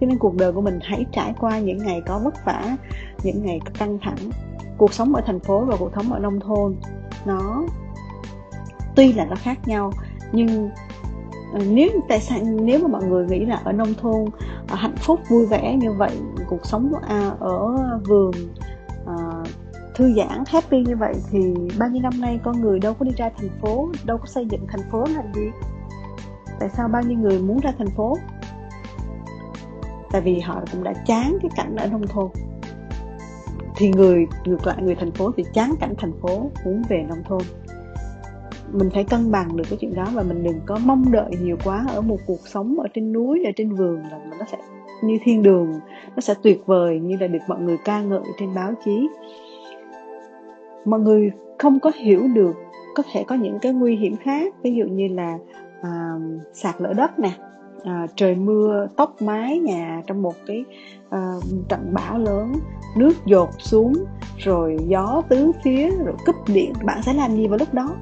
[0.01, 2.77] Cho nên cuộc đời của mình hãy trải qua những ngày có vất vả
[3.23, 4.31] những ngày căng thẳng.
[4.79, 6.77] Cuộc sống ở thành phố và cuộc sống ở nông thôn
[7.27, 7.65] nó
[8.97, 9.93] tuy là nó khác nhau
[10.33, 10.71] nhưng
[11.53, 14.25] ờ, nếu tại sao nếu mà mọi người nghĩ là ở nông thôn
[14.69, 16.11] hạnh phúc vui vẻ như vậy
[16.49, 17.77] cuộc sống à, ở
[18.09, 18.31] vườn
[20.01, 23.13] thư giãn, happy như vậy thì bao nhiêu năm nay con người đâu có đi
[23.17, 25.51] ra thành phố, đâu có xây dựng thành phố làm gì?
[26.61, 28.17] Tại sao bao nhiêu người muốn ra thành phố?
[30.13, 32.31] Tại vì họ cũng đã chán cái cảnh ở nông thôn.
[33.77, 37.23] Thì người, ngược lại, người thành phố thì chán cảnh thành phố, muốn về nông
[37.29, 37.43] thôn.
[38.73, 41.57] Mình phải cân bằng được cái chuyện đó và mình đừng có mong đợi nhiều
[41.65, 44.59] quá ở một cuộc sống ở trên núi, ở trên vườn là nó sẽ
[45.03, 45.73] như thiên đường,
[46.17, 49.09] nó sẽ tuyệt vời như là được mọi người ca ngợi trên báo chí
[50.85, 52.57] mọi người không có hiểu được
[52.95, 55.39] có thể có những cái nguy hiểm khác ví dụ như là
[55.83, 56.11] à,
[56.53, 57.31] sạt lở đất nè
[57.85, 60.65] à, trời mưa tốc mái nhà trong một cái
[61.11, 61.35] à,
[61.69, 62.53] trận bão lớn
[62.97, 63.93] nước dột xuống
[64.39, 67.97] rồi gió tứ phía rồi cúp điện bạn sẽ làm gì vào lúc đó?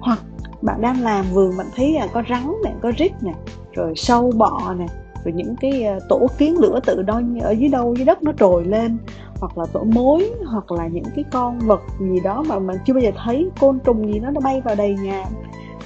[0.00, 0.18] Hoặc
[0.62, 3.32] bạn đang làm vườn bạn thấy là có rắn nè có rít nè
[3.72, 4.86] rồi sâu bọ nè
[5.24, 8.32] rồi những cái à, tổ kiến lửa tự đo ở dưới đâu dưới đất nó
[8.32, 8.98] trồi lên
[9.40, 12.94] hoặc là tổ mối hoặc là những cái con vật gì đó mà mình chưa
[12.94, 15.24] bao giờ thấy côn trùng gì nó nó bay vào đầy nhà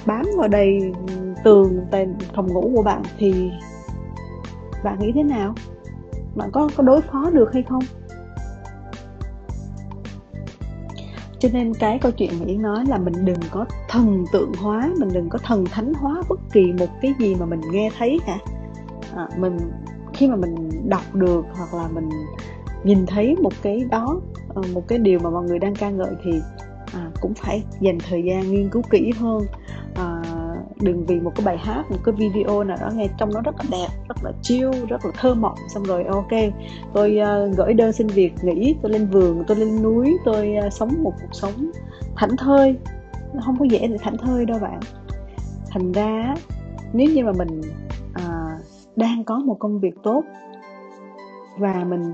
[0.05, 0.93] bám vào đầy
[1.43, 3.51] tường tại phòng ngủ của bạn thì
[4.83, 5.55] bạn nghĩ thế nào?
[6.35, 7.83] Bạn có có đối phó được hay không?
[11.39, 14.91] Cho nên cái câu chuyện mà yến nói là mình đừng có thần tượng hóa
[14.99, 18.19] mình đừng có thần thánh hóa bất kỳ một cái gì mà mình nghe thấy
[18.25, 18.37] cả.
[19.15, 19.57] À, mình
[20.13, 22.09] khi mà mình đọc được hoặc là mình
[22.85, 24.21] nhìn thấy một cái đó
[24.55, 26.31] ờ, một cái điều mà mọi người đang ca ngợi thì
[26.93, 29.41] à, cũng phải dành thời gian nghiên cứu kỹ hơn.
[29.95, 30.21] À,
[30.81, 33.55] đừng vì một cái bài hát một cái video nào đó nghe trong nó rất
[33.57, 36.53] là đẹp rất là chill rất là thơ mộng xong rồi ok
[36.93, 40.73] tôi uh, gửi đơn xin việc nghỉ tôi lên vườn tôi lên núi tôi uh,
[40.73, 41.71] sống một cuộc sống
[42.15, 42.75] thảnh thơi.
[43.33, 44.79] Nó không có dễ để thảnh thơi đâu bạn.
[45.71, 46.35] Thành ra
[46.93, 47.61] nếu như mà mình
[48.09, 48.61] uh,
[48.95, 50.23] đang có một công việc tốt
[51.57, 52.13] và mình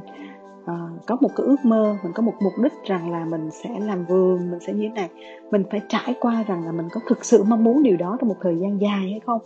[0.63, 3.79] uh, có một cái ước mơ mình có một mục đích rằng là mình sẽ
[3.79, 5.09] làm vườn mình sẽ như thế này.
[5.51, 8.29] Mình phải trải qua rằng là mình có thực sự mong muốn điều đó trong
[8.29, 9.41] một thời gian dài hay không?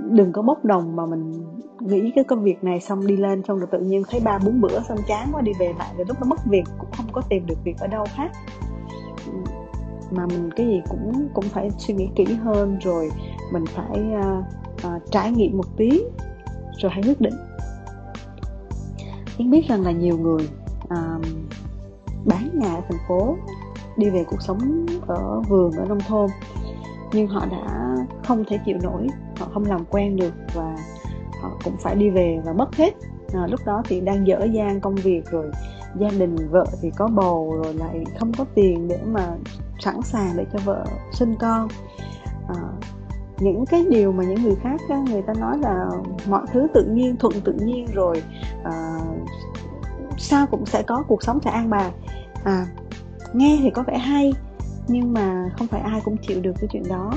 [0.00, 1.32] Đừng có bốc đồng mà mình
[1.80, 4.60] nghĩ cái công việc này xong đi lên xong rồi tự nhiên thấy ba bốn
[4.60, 7.22] bữa xong chán quá đi về lại rồi lúc nó mất việc cũng không có
[7.28, 8.30] tìm được việc ở đâu khác.
[10.10, 13.10] Mà mình cái gì cũng cũng phải suy nghĩ kỹ hơn rồi
[13.52, 14.44] mình phải uh,
[14.86, 16.02] uh, trải nghiệm một tí
[16.82, 17.34] rồi hãy quyết định.
[19.38, 20.48] Yến biết rằng là nhiều người
[20.84, 21.26] uh,
[22.24, 23.36] bán nhà ở thành phố
[23.96, 26.30] đi về cuộc sống ở vườn ở nông thôn
[27.12, 27.96] nhưng họ đã
[28.26, 29.06] không thể chịu nổi
[29.38, 30.76] họ không làm quen được và
[31.42, 32.94] họ cũng phải đi về và mất hết.
[33.34, 35.50] À, lúc đó thì đang dở dang công việc rồi
[36.00, 39.28] gia đình vợ thì có bầu rồi lại không có tiền để mà
[39.78, 41.68] sẵn sàng để cho vợ sinh con.
[42.48, 42.62] À,
[43.38, 45.86] những cái điều mà những người khác người ta nói là
[46.28, 48.22] mọi thứ tự nhiên thuận tự nhiên rồi
[48.64, 48.98] à,
[50.18, 51.92] sao cũng sẽ có cuộc sống sẽ an bài.
[52.44, 52.66] À
[53.32, 54.32] nghe thì có vẻ hay
[54.88, 57.12] nhưng mà không phải ai cũng chịu được cái chuyện đó.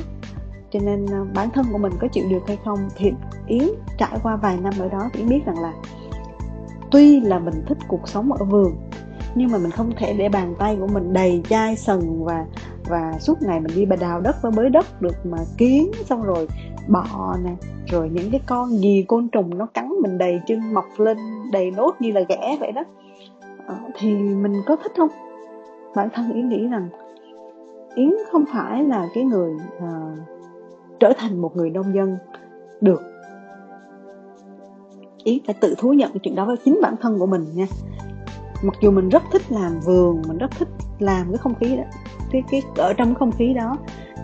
[0.71, 3.11] Cho nên ờ, bản thân của mình có chịu được hay không thì
[3.47, 5.73] yến trải qua vài năm ở đó thì yến biết rằng là
[6.91, 8.75] tuy là mình thích cuộc sống ở vườn
[9.35, 12.45] nhưng mà mình không thể để bàn tay của mình đầy chai sần và
[12.85, 16.23] và suốt ngày mình đi bà đào đất và bới đất được mà kiến xong
[16.23, 16.47] rồi
[16.87, 17.51] bọ nè
[17.91, 21.17] rồi những cái con gì côn trùng nó cắn mình đầy chân mọc lên
[21.51, 22.83] đầy nốt như là ghẻ vậy đó.
[23.65, 25.09] Ờ, thì mình có thích không?
[25.95, 26.89] Bản thân yến nghĩ rằng
[27.95, 30.19] yến không phải là cái người uh,
[30.99, 32.17] trở thành một người nông dân
[32.81, 33.01] được.
[35.23, 37.65] Yến phải tự thú nhận chuyện đó với chính bản thân của mình nha.
[38.63, 40.67] Mặc dù mình rất thích làm vườn mình rất thích
[40.99, 41.83] làm cái không khí đó
[42.31, 43.77] cái cái ở trong cái không khí đó.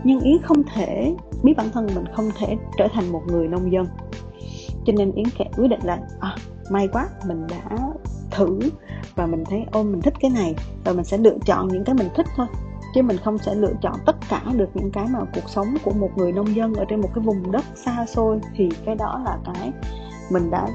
[0.04, 3.72] Nhưng yến không thể biết bản thân mình không thể trở thành một người nông
[3.72, 3.86] dân.
[4.86, 6.36] Cho nên yến kẻ quyết định là à,
[6.70, 7.78] may quá mình đã
[8.32, 8.60] thử
[9.16, 11.96] và mình thấy ôm mình thích cái này và mình sẽ lựa chọn những cái
[11.96, 12.48] mình thích thôi.
[12.96, 15.92] Chứ mình không sẽ lựa chọn tất cả được những cái mà cuộc sống của
[15.92, 18.40] một người nông dân ở trên một cái vùng đất xa xôi.
[18.56, 19.72] Thì cái đó là cái
[20.32, 20.68] mình đã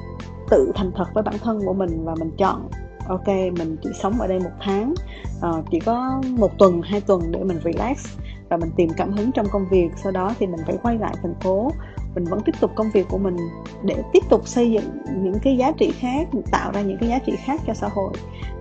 [0.50, 2.68] tự thành thật với bản thân của mình và mình chọn
[3.10, 4.94] ok mình chỉ sống ở đây một tháng.
[5.38, 8.06] Uh, chỉ có một tuần hai tuần để mình relax
[8.48, 9.88] và mình tìm cảm hứng trong công việc.
[9.96, 11.72] Sau đó thì mình phải quay lại thành phố.
[12.14, 13.36] Mình vẫn tiếp tục công việc của mình
[13.84, 14.84] để tiếp tục xây dựng
[15.22, 18.12] những cái giá trị khác tạo ra những cái giá trị khác cho xã hội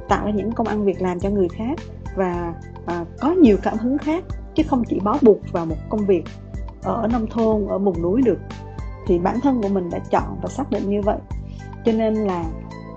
[0.10, 1.80] tạo ra những công ăn việc làm cho người khác
[2.16, 2.54] và
[2.86, 4.24] à, có nhiều cảm hứng khác
[4.56, 6.24] chứ không chỉ bó buộc vào một công việc
[6.84, 8.40] ở nông thôn ở vùng núi được.
[9.08, 11.18] Thì bản thân của mình đã chọn và xác định như vậy.
[11.86, 12.46] Cho nên là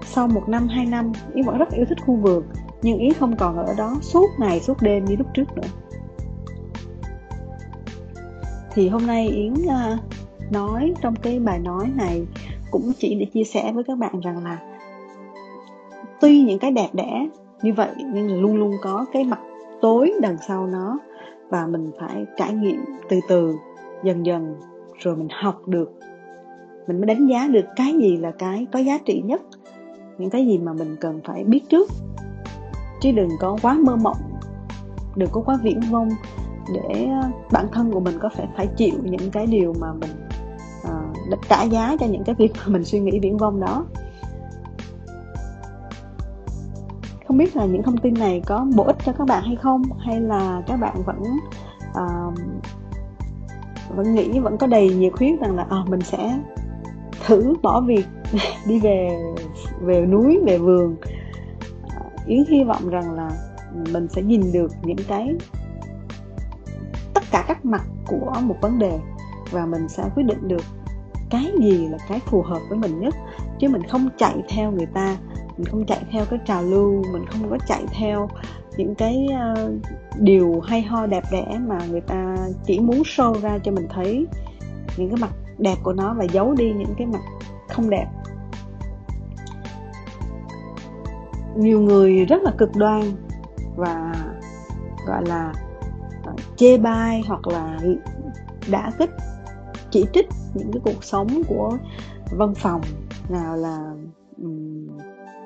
[0.04, 2.44] sau một năm, hai năm, yến vẫn rất yêu thích khu vườn,
[2.82, 5.68] nhưng yến không còn ở đó suốt ngày, suốt đêm như lúc trước nữa.
[8.74, 9.98] Thì hôm nay yến à,
[10.50, 12.26] nói trong cái bài nói này
[12.70, 14.58] cũng chỉ để chia sẻ với các bạn rằng là
[16.20, 17.28] tuy những cái đẹp đẽ
[17.62, 19.40] như vậy nhưng luôn luôn có cái mặt
[19.80, 20.98] tối đằng sau nó
[21.48, 23.54] và mình phải trải nghiệm từ từ,
[24.04, 24.54] dần dần
[24.98, 25.92] rồi mình học được.
[26.86, 29.42] Mình mới đánh giá được cái gì là cái có giá trị nhất
[30.22, 31.90] những cái gì mà mình cần phải biết trước.
[33.00, 34.16] Chứ đừng có quá mơ mộng
[35.16, 36.08] đừng có quá viễn vông
[36.74, 40.10] để ờ, bản thân của mình có thể phải chịu những cái điều mà mình
[40.82, 43.86] uh, trả giá cho những cái việc mà mình suy nghĩ viễn vông đó.
[47.28, 49.82] Không biết là những thông tin này có bổ ích cho các bạn hay không
[49.98, 51.22] hay là các bạn vẫn
[51.90, 52.34] uh,
[53.96, 56.38] vẫn nghĩ vẫn có đầy nhiệt huyết rằng là à, mình sẽ
[57.26, 58.06] thử bỏ việc
[58.66, 59.08] đi về
[59.80, 60.96] về núi về vườn.
[62.26, 63.30] Yến hy vọng rằng là
[63.92, 65.34] mình sẽ nhìn được những cái
[67.14, 68.98] tất cả các mặt của một vấn đề
[69.50, 70.62] và mình sẽ quyết định được
[71.30, 73.14] cái gì là cái phù hợp với mình nhất.
[73.58, 75.16] Chứ mình không chạy theo người ta
[75.56, 78.28] mình không chạy theo cái trào lưu mình không có chạy theo
[78.76, 79.70] những cái uh,
[80.18, 84.26] điều hay ho đẹp đẽ mà người ta chỉ muốn show ra cho mình thấy.
[84.96, 87.20] Những cái mặt đẹp của nó và giấu đi những cái mặt
[87.68, 88.06] không đẹp.
[91.56, 93.02] Nhiều người rất là cực đoan
[93.76, 94.12] và
[95.06, 95.52] gọi là
[96.24, 97.78] ờ, chê bai hoặc là
[98.70, 99.10] đã kích
[99.90, 101.78] chỉ trích những cái cuộc sống của
[102.30, 102.80] văn phòng
[103.28, 103.78] nào là
[104.42, 104.88] um,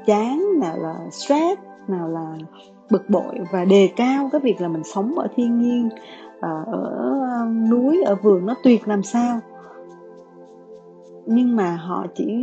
[0.06, 2.34] chán nào là stress nào là
[2.90, 5.88] bực bội và đề cao cái việc là mình sống ở thiên nhiên
[6.40, 9.40] ờ, ở núi ở vườn nó tuyệt làm sao.
[11.26, 12.42] Nhưng mà họ chỉ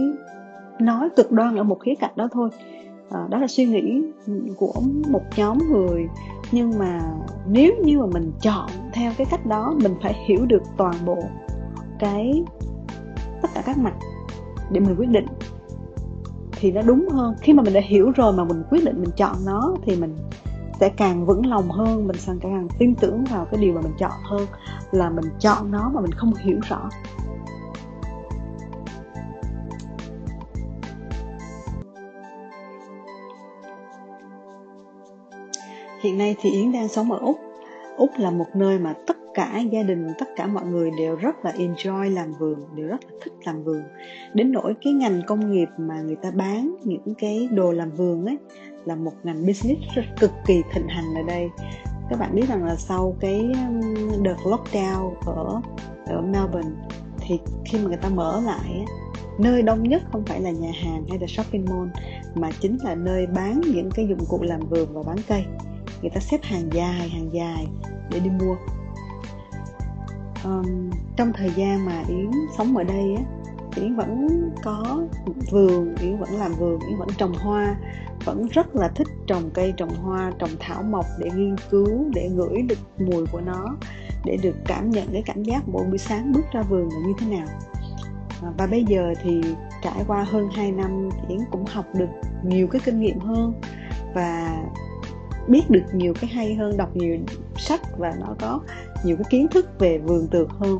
[0.79, 2.49] nói cực đoan ở một khía cạnh đó thôi
[3.09, 4.01] à, đó là suy nghĩ
[4.57, 4.73] của
[5.09, 6.07] một nhóm người.
[6.51, 7.01] Nhưng mà
[7.47, 11.17] nếu như mà mình chọn theo cái cách đó mình phải hiểu được toàn bộ
[11.99, 12.43] cái
[13.41, 13.93] tất cả các mặt
[14.71, 15.25] để mình quyết định
[16.51, 17.35] thì nó đúng hơn.
[17.41, 20.15] Khi mà mình đã hiểu rồi mà mình quyết định mình chọn nó thì mình
[20.79, 23.93] sẽ càng vững lòng hơn mình sẽ càng tin tưởng vào cái điều mà mình
[23.99, 24.47] chọn hơn
[24.91, 26.89] là mình chọn nó mà mình không hiểu rõ.
[36.03, 37.37] Hiện nay thì yến đang sống ở úc.
[37.97, 41.45] Úc là một nơi mà tất cả gia đình, tất cả mọi người đều rất
[41.45, 43.83] là enjoy làm vườn, đều rất là thích làm vườn.
[44.33, 48.25] Đến nỗi cái ngành công nghiệp mà người ta bán những cái đồ làm vườn
[48.25, 48.37] ấy,
[48.85, 51.49] là một ngành business rất cực kỳ thịnh hành ở đây.
[52.09, 55.61] Các bạn biết rằng là sau cái um, đợt lockdown ở
[56.05, 56.71] ở Melbourne,
[57.19, 58.85] thì khi mà người ta mở lại
[59.39, 61.89] nơi đông nhất không phải là nhà hàng hay là shopping mall,
[62.35, 65.43] mà chính là nơi bán những cái dụng cụ làm vườn và bán cây
[66.03, 67.67] người ta xếp hàng dài hàng dài
[68.09, 68.55] để đi mua.
[70.43, 73.23] Um, trong thời gian mà yến sống ở đây á
[73.75, 74.27] yến vẫn
[74.63, 75.03] có
[75.51, 77.75] vườn yến vẫn làm vườn yến vẫn trồng hoa
[78.25, 82.29] vẫn rất là thích trồng cây trồng hoa trồng thảo mộc để nghiên cứu để
[82.29, 83.77] ngửi được mùi của nó
[84.25, 87.13] để được cảm nhận cái cảm giác mỗi buổi sáng bước ra vườn là như
[87.19, 87.47] thế nào.
[88.41, 89.41] Ờ, và bây giờ thì
[89.81, 92.09] trải qua hơn 2 năm thì Yến cũng học được
[92.43, 93.53] nhiều cái kinh nghiệm hơn
[94.15, 94.57] và
[95.47, 97.17] biết được nhiều cái hay hơn đọc nhiều
[97.57, 98.59] sách và nó có
[99.03, 100.79] nhiều cái kiến thức về vườn tược hơn.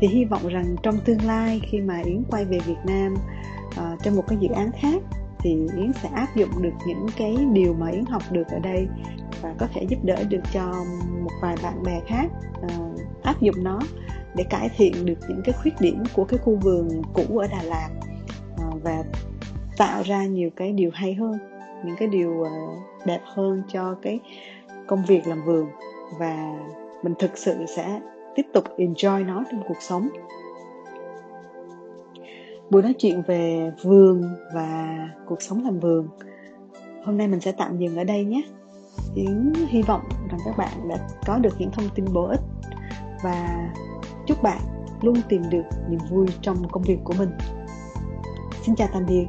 [0.00, 4.02] Thì hy vọng rằng trong tương lai khi mà yến quay về việt nam uh,
[4.02, 5.02] trong một cái dự án khác
[5.38, 8.88] thì yến sẽ áp dụng được những cái điều mà yến học được ở đây
[9.42, 10.72] và có thể giúp đỡ được cho
[11.22, 12.26] một vài bạn bè khác
[12.64, 13.80] uh, áp dụng nó
[14.34, 17.62] để cải thiện được những cái khuyết điểm của cái khu vườn cũ ở đà
[17.62, 17.88] lạt
[18.54, 19.04] uh, và
[19.76, 21.38] tạo ra nhiều cái điều hay hơn
[21.84, 22.48] những cái điều uh,
[23.06, 24.20] đẹp hơn cho cái
[24.86, 25.66] công việc làm vườn.
[26.18, 26.58] Và
[27.02, 28.00] mình thực sự sẽ
[28.34, 30.08] tiếp tục enjoy nó trong cuộc sống.
[32.70, 34.22] Buổi nói chuyện về vườn
[34.54, 36.08] và cuộc sống làm vườn,
[37.04, 38.42] hôm nay mình sẽ tạm dừng ở đây nhé.
[39.14, 42.40] Yến hy vọng rằng các bạn đã có được những thông tin bổ ích
[43.22, 43.68] và
[44.26, 44.58] chúc bạn
[45.02, 47.30] luôn tìm được niềm vui trong công việc của mình.
[48.62, 49.26] Xin chào tạm biệt.